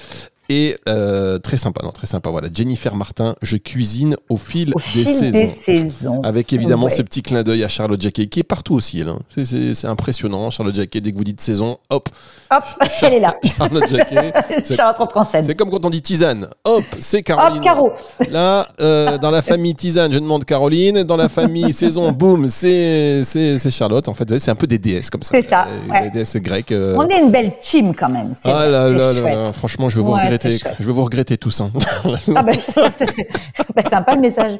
Et 0.49 0.77
euh, 0.89 1.39
très 1.39 1.57
sympa, 1.57 1.83
non, 1.83 1.91
très 1.91 2.07
sympa. 2.07 2.31
Voilà, 2.31 2.49
Jennifer 2.53 2.95
Martin, 2.95 3.35
je 3.43 3.57
cuisine 3.57 4.17
au 4.29 4.37
fil, 4.37 4.73
des, 4.95 5.05
saisons. 5.05 6.23
Avec 6.23 6.53
évidemment 6.53 6.89
ce 6.89 7.03
petit 7.03 7.23
clin 7.23 7.43
d'œil 7.43 7.65
à 7.65 7.69
Charlotte 7.69 8.01
Jacquet, 8.01 8.27
qui 8.27 8.41
est 8.41 8.45
partout 8.45 8.75
aussi. 8.75 9.03
Hein. 9.03 9.19
C'est 9.45 9.87
impressionnant, 9.87 10.51
Charlotte 10.51 10.75
Jacquet, 10.75 11.01
dès 11.01 11.11
que 11.11 11.17
vous 11.17 11.25
dites 11.25 11.41
saison, 11.41 11.79
hop. 11.91 12.09
Hop, 12.51 12.63
elle 13.03 13.15
est 13.15 13.21
là. 13.21 13.35
Charlotte 13.59 13.89
Jacquet. 13.89 14.33
Charlotte 14.75 14.99
rentre 14.99 15.17
en 15.17 15.25
scène. 15.25 15.45
C'est 15.45 15.57
comme 15.57 15.71
quand 15.71 15.85
on 15.85 15.91
dit 15.91 16.03
tisane. 16.03 16.49
Hop, 16.65 16.85
c'est 17.01 17.23
Caroline. 17.23 17.59
Hop, 17.59 17.65
Caro. 17.65 17.93
Là, 18.31 18.69
euh, 18.81 19.19
dans 19.19 19.33
la 19.33 19.43
famille 19.43 19.75
tisane, 19.75 20.13
je 20.13 20.19
demande 20.19 20.45
Caroline. 20.45 21.03
Dans 21.03 21.17
la 21.17 21.29
famille 21.29 21.73
saison, 21.73 22.13
boum, 22.13 22.47
c'est 22.49 23.25
Charlotte. 23.71 24.09
En 24.09 24.15
fait, 24.15 24.39
c'est 24.39 24.51
un 24.53 24.55
peu 24.55 24.69
des 24.69 24.79
déesses 24.79 25.11
comme 25.11 25.25
ça. 25.25 25.31
C'est 25.33 25.49
ça. 25.49 25.67
Euh, 25.67 26.03
des 26.05 26.11
déesses 26.11 26.37
grecques. 26.37 26.73
On 26.73 27.09
est 27.09 27.19
une 27.19 27.33
belle 27.33 27.55
team 27.61 27.95
quand 27.95 28.09
même. 28.09 28.35
Ah 28.45 28.69
là 28.69 28.89
là, 28.91 29.13
là, 29.13 29.53
franchement, 29.53 29.89
je 29.89 29.97
vais 29.97 30.03
vous 30.03 30.13
regretter 30.13 30.36
je 30.45 30.85
vais 30.85 30.93
vous 30.93 31.05
regretter 31.05 31.37
tous. 31.37 31.61
Hein. 31.61 31.71
ah 32.37 32.43
ben, 32.43 32.59
c'est 32.97 33.89
sympa 33.89 34.15
le 34.15 34.21
message. 34.21 34.59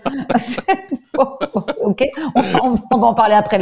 ok, 1.83 2.05
on, 2.91 2.97
va 2.99 3.07
en 3.07 3.15
parler 3.15 3.35
après 3.35 3.59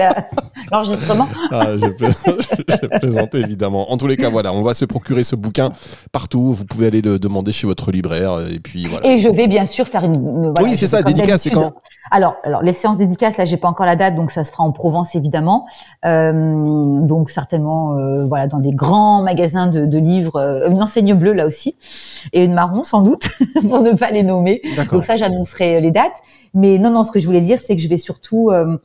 l'enregistrement. 0.71 1.29
ah, 1.51 1.67
je, 1.77 2.99
plaisante 2.99 3.35
évidemment. 3.35 3.91
En 3.91 3.97
tous 3.97 4.07
les 4.07 4.17
cas, 4.17 4.29
voilà, 4.29 4.53
on 4.53 4.63
va 4.63 4.75
se 4.75 4.85
procurer 4.85 5.25
ce 5.25 5.37
bouquin 5.37 5.73
partout. 6.13 6.53
Vous 6.53 6.65
pouvez 6.65 6.89
aller 6.89 7.03
le 7.03 7.19
demander 7.19 7.53
chez 7.53 7.67
votre 7.67 7.91
libraire 7.91 8.39
et 8.51 8.61
puis 8.61 8.87
voilà. 8.87 9.07
Et 9.07 9.19
je 9.19 9.29
vais 9.29 9.49
bien 9.49 9.67
sûr 9.67 9.87
faire 9.87 10.05
une. 10.05 10.53
oui, 10.61 10.77
c'est 10.77 10.87
ça. 10.87 11.03
Dédicace, 11.03 11.43
c'est 11.43 11.51
quand 11.51 11.75
alors, 12.11 12.37
alors 12.45 12.63
les 12.63 12.73
séances 12.73 12.99
dédicaces, 12.99 13.37
là, 13.39 13.45
j'ai 13.45 13.57
pas 13.57 13.69
encore 13.69 13.87
la 13.87 13.97
date, 13.97 14.15
donc 14.15 14.31
ça 14.31 14.45
se 14.45 14.53
fera 14.53 14.65
en 14.65 14.73
Provence 14.73 15.15
évidemment. 15.15 15.67
Euh, 16.05 17.01
donc 17.01 17.31
certainement, 17.31 17.97
euh, 17.97 18.25
voilà, 18.25 18.47
dans 18.47 18.61
des 18.61 18.73
grands 18.73 19.23
magasins 19.23 19.67
de, 19.67 19.87
de 19.87 19.99
livres, 19.99 20.37
euh, 20.37 20.69
une 20.69 20.83
enseigne 20.83 21.15
bleue 21.15 21.33
là 21.33 21.47
aussi, 21.47 21.77
et 22.33 22.45
une 22.45 22.55
marron 22.55 22.83
sans 22.83 23.03
doute, 23.03 23.29
pour 23.69 23.81
ne 23.81 23.93
pas 23.93 24.11
les 24.11 24.23
nommer. 24.23 24.61
Donc 24.77 25.03
ça, 25.03 25.17
j'annoncerai 25.17 25.81
les 25.81 25.91
dates. 25.91 26.13
Mais 26.55 26.79
non, 26.79 26.91
non, 26.91 27.03
ce 27.03 27.11
que 27.11 27.19
je 27.19 27.27
voulais 27.27 27.41
dire, 27.41 27.61
c'est 27.61 27.75
que 27.75 27.83
je 27.83 27.89
vais 27.89 27.97
surtout 27.97 28.51
euh, 28.51 28.79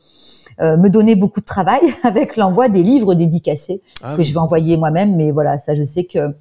euh, 0.62 0.76
me 0.76 0.90
donner 0.90 1.16
beaucoup 1.16 1.40
de 1.40 1.46
travail 1.46 1.80
avec 2.04 2.36
l'envoi 2.36 2.68
des 2.68 2.84
livres 2.84 3.14
dédicacés 3.14 3.82
ah 4.04 4.16
que 4.18 4.24
je 4.24 4.34
vais 4.34 4.40
envoyer 4.40 4.76
moi-même. 4.76 5.16
Mais 5.16 5.32
voilà, 5.32 5.58
ça, 5.58 5.74
je 5.74 5.84
sais 5.84 6.04
que 6.04 6.36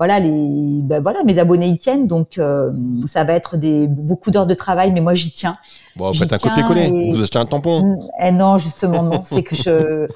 voilà, 0.00 0.18
les, 0.18 0.80
ben 0.80 1.02
voilà, 1.02 1.22
mes 1.24 1.36
abonnés 1.36 1.68
y 1.68 1.76
tiennent, 1.76 2.06
donc 2.06 2.38
euh, 2.38 2.72
ça 3.04 3.22
va 3.22 3.34
être 3.34 3.58
des 3.58 3.86
beaucoup 3.86 4.30
d'heures 4.30 4.46
de 4.46 4.54
travail, 4.54 4.92
mais 4.92 5.02
moi 5.02 5.12
j'y 5.12 5.30
tiens. 5.30 5.58
Bon, 5.94 6.14
faites 6.14 6.32
un 6.32 6.38
copier-coller, 6.38 7.10
vous 7.12 7.22
achetez 7.22 7.38
un 7.38 7.44
tampon. 7.44 8.08
Eh 8.18 8.30
non, 8.30 8.56
justement 8.56 9.02
non, 9.02 9.20
c'est 9.26 9.42
que 9.42 9.54
je, 9.54 10.06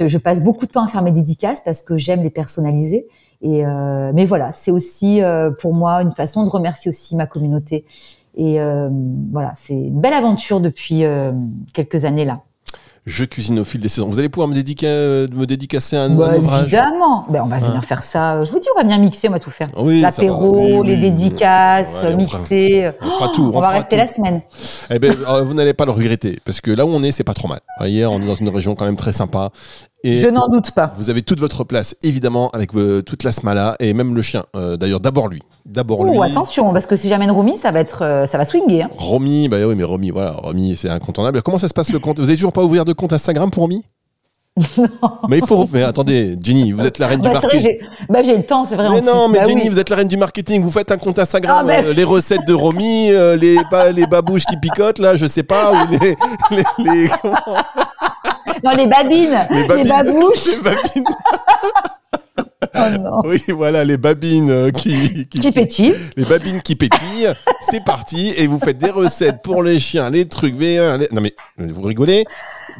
je, 0.08 0.16
passe 0.16 0.42
beaucoup 0.42 0.64
de 0.64 0.70
temps 0.70 0.86
à 0.86 0.88
faire 0.88 1.02
mes 1.02 1.10
dédicaces 1.10 1.60
parce 1.62 1.82
que 1.82 1.98
j'aime 1.98 2.22
les 2.22 2.30
personnaliser. 2.30 3.06
Et 3.42 3.66
euh, 3.66 4.12
mais 4.14 4.24
voilà, 4.24 4.54
c'est 4.54 4.70
aussi 4.70 5.20
euh, 5.20 5.50
pour 5.50 5.74
moi 5.74 6.00
une 6.00 6.12
façon 6.12 6.42
de 6.44 6.48
remercier 6.48 6.88
aussi 6.88 7.14
ma 7.14 7.26
communauté. 7.26 7.84
Et 8.38 8.56
voilà, 9.30 9.52
c'est 9.56 9.74
une 9.74 10.00
belle 10.00 10.14
aventure 10.14 10.60
depuis 10.60 11.04
quelques 11.74 12.06
années 12.06 12.24
là 12.24 12.40
je 13.06 13.24
cuisine 13.24 13.58
au 13.58 13.64
fil 13.64 13.80
des 13.80 13.88
saisons. 13.88 14.08
Vous 14.08 14.18
allez 14.18 14.28
pouvoir 14.28 14.48
me, 14.48 14.54
dédica 14.54 14.86
me 14.86 15.44
dédicacer 15.44 15.96
un, 15.96 16.10
bah, 16.10 16.36
ouvrage 16.36 16.64
Évidemment. 16.64 17.26
Ben, 17.28 17.42
on 17.44 17.48
va 17.48 17.58
venir 17.58 17.76
hein 17.76 17.80
faire 17.82 18.02
ça. 18.02 18.42
Je 18.44 18.50
vous 18.50 18.58
dis, 18.58 18.68
on 18.74 18.78
va 18.78 18.84
bien 18.84 18.98
mixer, 18.98 19.28
on 19.28 19.32
va 19.32 19.40
tout 19.40 19.50
faire. 19.50 19.68
L'apéro, 19.76 20.82
les 20.82 20.96
dédicaces, 20.96 22.04
mixer. 22.16 22.92
On 23.02 23.10
fera 23.10 23.28
tout. 23.28 23.52
On, 23.54 23.60
va 23.60 23.68
rester 23.68 23.96
la 23.96 24.06
semaine. 24.06 24.40
Eh 24.90 24.98
ben, 24.98 25.16
euh, 25.28 25.42
vous 25.42 25.54
n'allez 25.54 25.74
pas 25.74 25.84
le 25.84 25.92
regretter 25.92 26.38
parce 26.44 26.60
que 26.60 26.70
là 26.70 26.86
où 26.86 26.88
on 26.88 27.02
est, 27.02 27.12
c'est 27.12 27.24
pas 27.24 27.34
trop 27.34 27.48
mal. 27.48 27.60
Hier, 27.82 28.10
on 28.10 28.20
est 28.20 28.26
dans 28.26 28.34
une 28.34 28.48
région 28.48 28.74
quand 28.74 28.86
même 28.86 28.96
très 28.96 29.12
sympa 29.12 29.50
je 30.04 30.28
n'en 30.28 30.48
doute 30.48 30.70
pas. 30.72 30.92
Vous 30.98 31.08
avez 31.10 31.22
toute 31.22 31.40
votre 31.40 31.64
place, 31.64 31.96
évidemment, 32.02 32.50
avec 32.50 32.70
toute 32.72 33.22
la 33.24 33.32
smala 33.32 33.76
et 33.80 33.94
même 33.94 34.14
le 34.14 34.22
chien. 34.22 34.44
Euh, 34.54 34.76
d'ailleurs, 34.76 35.00
d'abord 35.00 35.28
lui. 35.28 35.42
D'abord 35.64 36.04
lui. 36.04 36.18
attention, 36.20 36.72
parce 36.72 36.86
que 36.86 36.94
si 36.96 37.08
j'amène 37.08 37.30
Romy, 37.30 37.56
ça 37.56 37.70
va 37.70 37.80
être, 37.80 38.02
euh, 38.04 38.26
ça 38.26 38.36
va 38.36 38.44
swinguer. 38.44 38.82
Hein. 38.82 38.90
Romy, 38.98 39.48
bah 39.48 39.56
oui, 39.66 39.74
mais 39.76 39.84
Romy, 39.84 40.10
voilà, 40.10 40.32
Romy, 40.32 40.76
c'est 40.76 40.90
incontournable. 40.90 41.40
Comment 41.42 41.58
ça 41.58 41.68
se 41.68 41.74
passe 41.74 41.90
le 41.90 41.98
compte? 42.00 42.18
Vous 42.18 42.26
n'avez 42.26 42.36
toujours 42.36 42.52
pas 42.52 42.62
ouvert 42.64 42.84
de 42.84 42.92
compte 42.92 43.12
Instagram 43.14 43.50
pour 43.50 43.62
Romy? 43.62 43.82
Mais 45.28 45.38
il 45.38 45.46
faut. 45.46 45.68
Mais 45.72 45.82
attendez, 45.82 46.36
Jenny, 46.40 46.70
vous 46.70 46.86
êtes 46.86 47.00
la 47.00 47.08
reine 47.08 47.20
du 47.20 47.24
Bah, 47.28 47.40
vrai, 47.40 47.40
marketing. 47.42 47.60
j'ai 47.80 48.06
bah, 48.08 48.22
j'ai 48.22 48.36
le 48.36 48.44
temps, 48.44 48.62
c'est 48.64 48.76
vrai. 48.76 48.88
Mais 48.88 49.00
non, 49.00 49.28
mais 49.28 49.38
Bah 49.38 49.44
Jenny, 49.46 49.62
oui. 49.64 49.68
vous 49.68 49.80
êtes 49.80 49.90
la 49.90 49.96
reine 49.96 50.06
du 50.06 50.16
marketing. 50.16 50.62
Vous 50.62 50.70
faites 50.70 50.92
un 50.92 50.96
compte 50.96 51.18
Instagram, 51.18 51.66
Ah, 51.68 51.80
euh, 51.82 51.92
les 51.92 52.04
recettes 52.04 52.46
de 52.46 52.52
Romy, 52.54 53.08
les, 53.40 53.56
les 53.92 54.06
babouches 54.06 54.44
qui 54.44 54.56
picotent, 54.56 55.00
là, 55.00 55.16
je 55.16 55.26
sais 55.26 55.42
pas, 55.42 55.72
ou 55.72 55.90
les, 55.90 56.16
les, 56.52 56.62
les, 56.84 57.08
comment 57.22 57.36
Non, 58.62 58.70
les 58.76 58.86
babines, 58.86 59.46
les 59.50 59.64
babouches. 59.84 60.46
les 60.56 60.60
babines. 60.62 61.04
Oh 62.76 62.98
non. 62.98 63.20
Oui, 63.24 63.40
voilà, 63.50 63.84
les 63.84 63.96
babines 63.98 64.50
euh, 64.50 64.70
qui, 64.70 65.26
qui, 65.26 65.38
Qui 65.38 65.52
pétillent. 65.52 65.94
les 66.16 66.24
babines 66.24 66.60
qui 66.60 66.74
pétillent. 66.74 67.28
C'est 67.60 67.84
parti. 67.84 68.32
Et 68.36 68.48
vous 68.48 68.58
faites 68.58 68.78
des 68.78 68.90
recettes 68.90 69.42
pour 69.44 69.62
les 69.62 69.78
chiens, 69.78 70.10
les 70.10 70.26
trucs 70.26 70.56
V1. 70.56 70.98
les- 70.98 71.08
Non, 71.12 71.20
mais 71.20 71.34
vous 71.58 71.82
rigolez. 71.82 72.24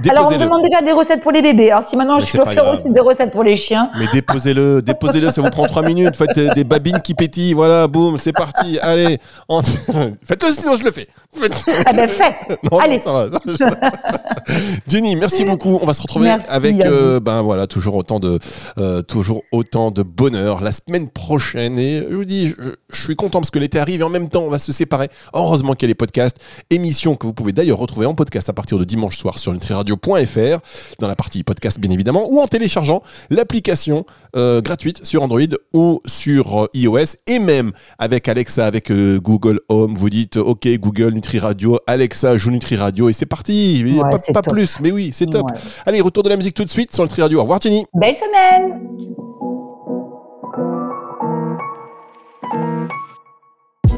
Alors, 0.09 0.27
on 0.29 0.31
me 0.33 0.39
demande 0.39 0.63
déjà 0.63 0.83
des 0.83 0.93
recettes 0.93 1.23
pour 1.23 1.33
les 1.33 1.43
bébés. 1.43 1.71
Alors, 1.71 1.85
si 1.85 1.97
maintenant 1.97 2.19
Mais 2.19 2.25
je 2.25 2.37
peux 2.37 2.45
faire 2.45 2.65
grave. 2.65 2.79
aussi 2.79 2.91
des 2.91 3.01
recettes 3.01 3.33
pour 3.33 3.43
les 3.45 3.57
chiens. 3.57 3.91
Mais 3.99 4.07
déposez-le, 4.13 4.83
déposez-le, 4.83 5.31
ça 5.31 5.41
vous 5.43 5.51
prend 5.51 5.67
trois 5.67 5.83
minutes. 5.83 6.17
Faites 6.17 6.37
euh, 6.39 6.53
des 6.55 6.65
babines 6.65 7.01
qui 7.03 7.15
pétillent, 7.15 7.53
voilà, 7.55 7.87
boum, 7.87 8.17
c'est 8.19 8.33
parti. 8.33 8.79
Allez, 8.81 9.19
faites-le, 10.25 10.53
sinon 10.53 10.77
je 10.77 10.85
le 10.85 10.91
fais. 10.91 11.09
Faites- 11.37 11.65
Ah 11.87 11.93
ben, 11.93 12.09
faites. 12.09 12.59
Non, 12.71 12.79
Allez. 12.79 12.97
non, 12.99 13.03
ça 13.03 13.13
va. 13.13 13.57
ça 13.57 13.67
va. 13.71 13.91
Jenny, 14.89 15.17
merci 15.17 15.45
beaucoup. 15.45 15.79
On 15.83 15.87
va 15.87 15.95
se 15.95 16.03
retrouver 16.03 16.27
Merci 16.27 16.47
avec, 16.49 16.85
euh, 16.85 17.21
ben 17.21 17.43
voilà, 17.43 17.67
toujours 17.67 17.95
autant 17.97 18.21
de, 18.21 18.39
euh, 18.79 19.03
toujours 19.03 19.43
autant 19.53 19.91
de 19.91 20.03
bonheur 20.03 20.61
la 20.61 20.73
semaine 20.73 21.09
prochaine. 21.09 21.79
Et 21.79 22.03
je 22.09 22.15
vous 22.15 22.25
dis, 22.25 22.49
je, 22.51 22.55
je 22.91 23.03
suis 23.05 23.17
content 23.17 23.41
parce 23.41 23.51
que 23.51 23.59
l'été 23.59 23.79
arrive 23.79 24.01
et 24.01 24.05
en 24.05 24.09
même 24.09 24.29
temps, 24.29 24.43
on 24.43 24.51
va 24.51 24.59
se 24.59 24.73
séparer. 24.73 25.09
Heureusement 25.35 25.75
qu'il 25.75 25.83
y 25.83 25.87
a 25.87 25.89
les 25.89 25.95
podcasts, 25.95 26.37
émissions 26.71 27.17
que 27.17 27.27
vous 27.27 27.35
pouvez 27.35 27.53
d'ailleurs 27.53 27.79
retrouver 27.79 28.07
en 28.07 28.15
podcast 28.15 28.49
à 28.49 28.53
partir 28.53 28.79
de 28.79 28.85
dimanche 28.85 29.17
soir 29.17 29.39
sur 29.39 29.53
nutriradio.fr 29.85 30.97
dans 30.99 31.09
la 31.09 31.17
partie 31.17 31.43
podcast 31.45 31.79
bien 31.79 31.91
évidemment 31.91 32.27
ou 32.31 32.41
en 32.41 32.47
téléchargeant 32.47 33.03
l'application 33.31 34.05
euh, 34.37 34.61
gratuite 34.61 35.05
sur 35.05 35.23
Android 35.23 35.41
ou 35.73 36.01
sur 36.07 36.65
euh, 36.65 36.69
iOS 36.75 37.17
et 37.27 37.39
même 37.39 37.73
avec 37.99 38.29
Alexa, 38.29 38.67
avec 38.67 38.91
euh, 38.91 39.21
Google 39.21 39.61
Home, 39.69 39.95
vous 39.95 40.11
dites 40.11 40.37
OK 40.37 40.67
Google 40.79 41.13
Nutri 41.13 41.39
Radio, 41.39 41.79
Alexa 41.87 42.37
joue 42.37 42.51
Nutri 42.51 42.77
Radio 42.77 43.09
et 43.09 43.13
c'est 43.13 43.27
parti. 43.27 43.85
Ouais, 43.85 44.33
pas 44.33 44.43
plus, 44.43 44.81
mais 44.81 44.91
oui, 44.91 45.11
c'est 45.13 45.27
top. 45.27 45.51
Ouais. 45.51 45.59
Allez, 45.87 46.01
retour 46.01 46.23
de 46.23 46.29
la 46.29 46.37
musique 46.37 46.55
tout 46.55 46.65
de 46.65 46.71
suite 46.71 46.95
sur 46.95 47.05
Nutri 47.05 47.23
Radio. 47.23 47.39
Au 47.39 47.43
revoir 47.43 47.61
Jenny. 47.61 47.85
Belle 47.95 48.15
semaine. 48.15 48.81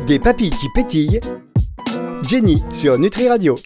Des 0.07 0.18
papilles 0.18 0.51
qui 0.51 0.68
pétillent. 0.75 1.20
Jenny 2.29 2.62
sur 2.72 2.99
Nutri 2.99 3.29
Radio. 3.29 3.55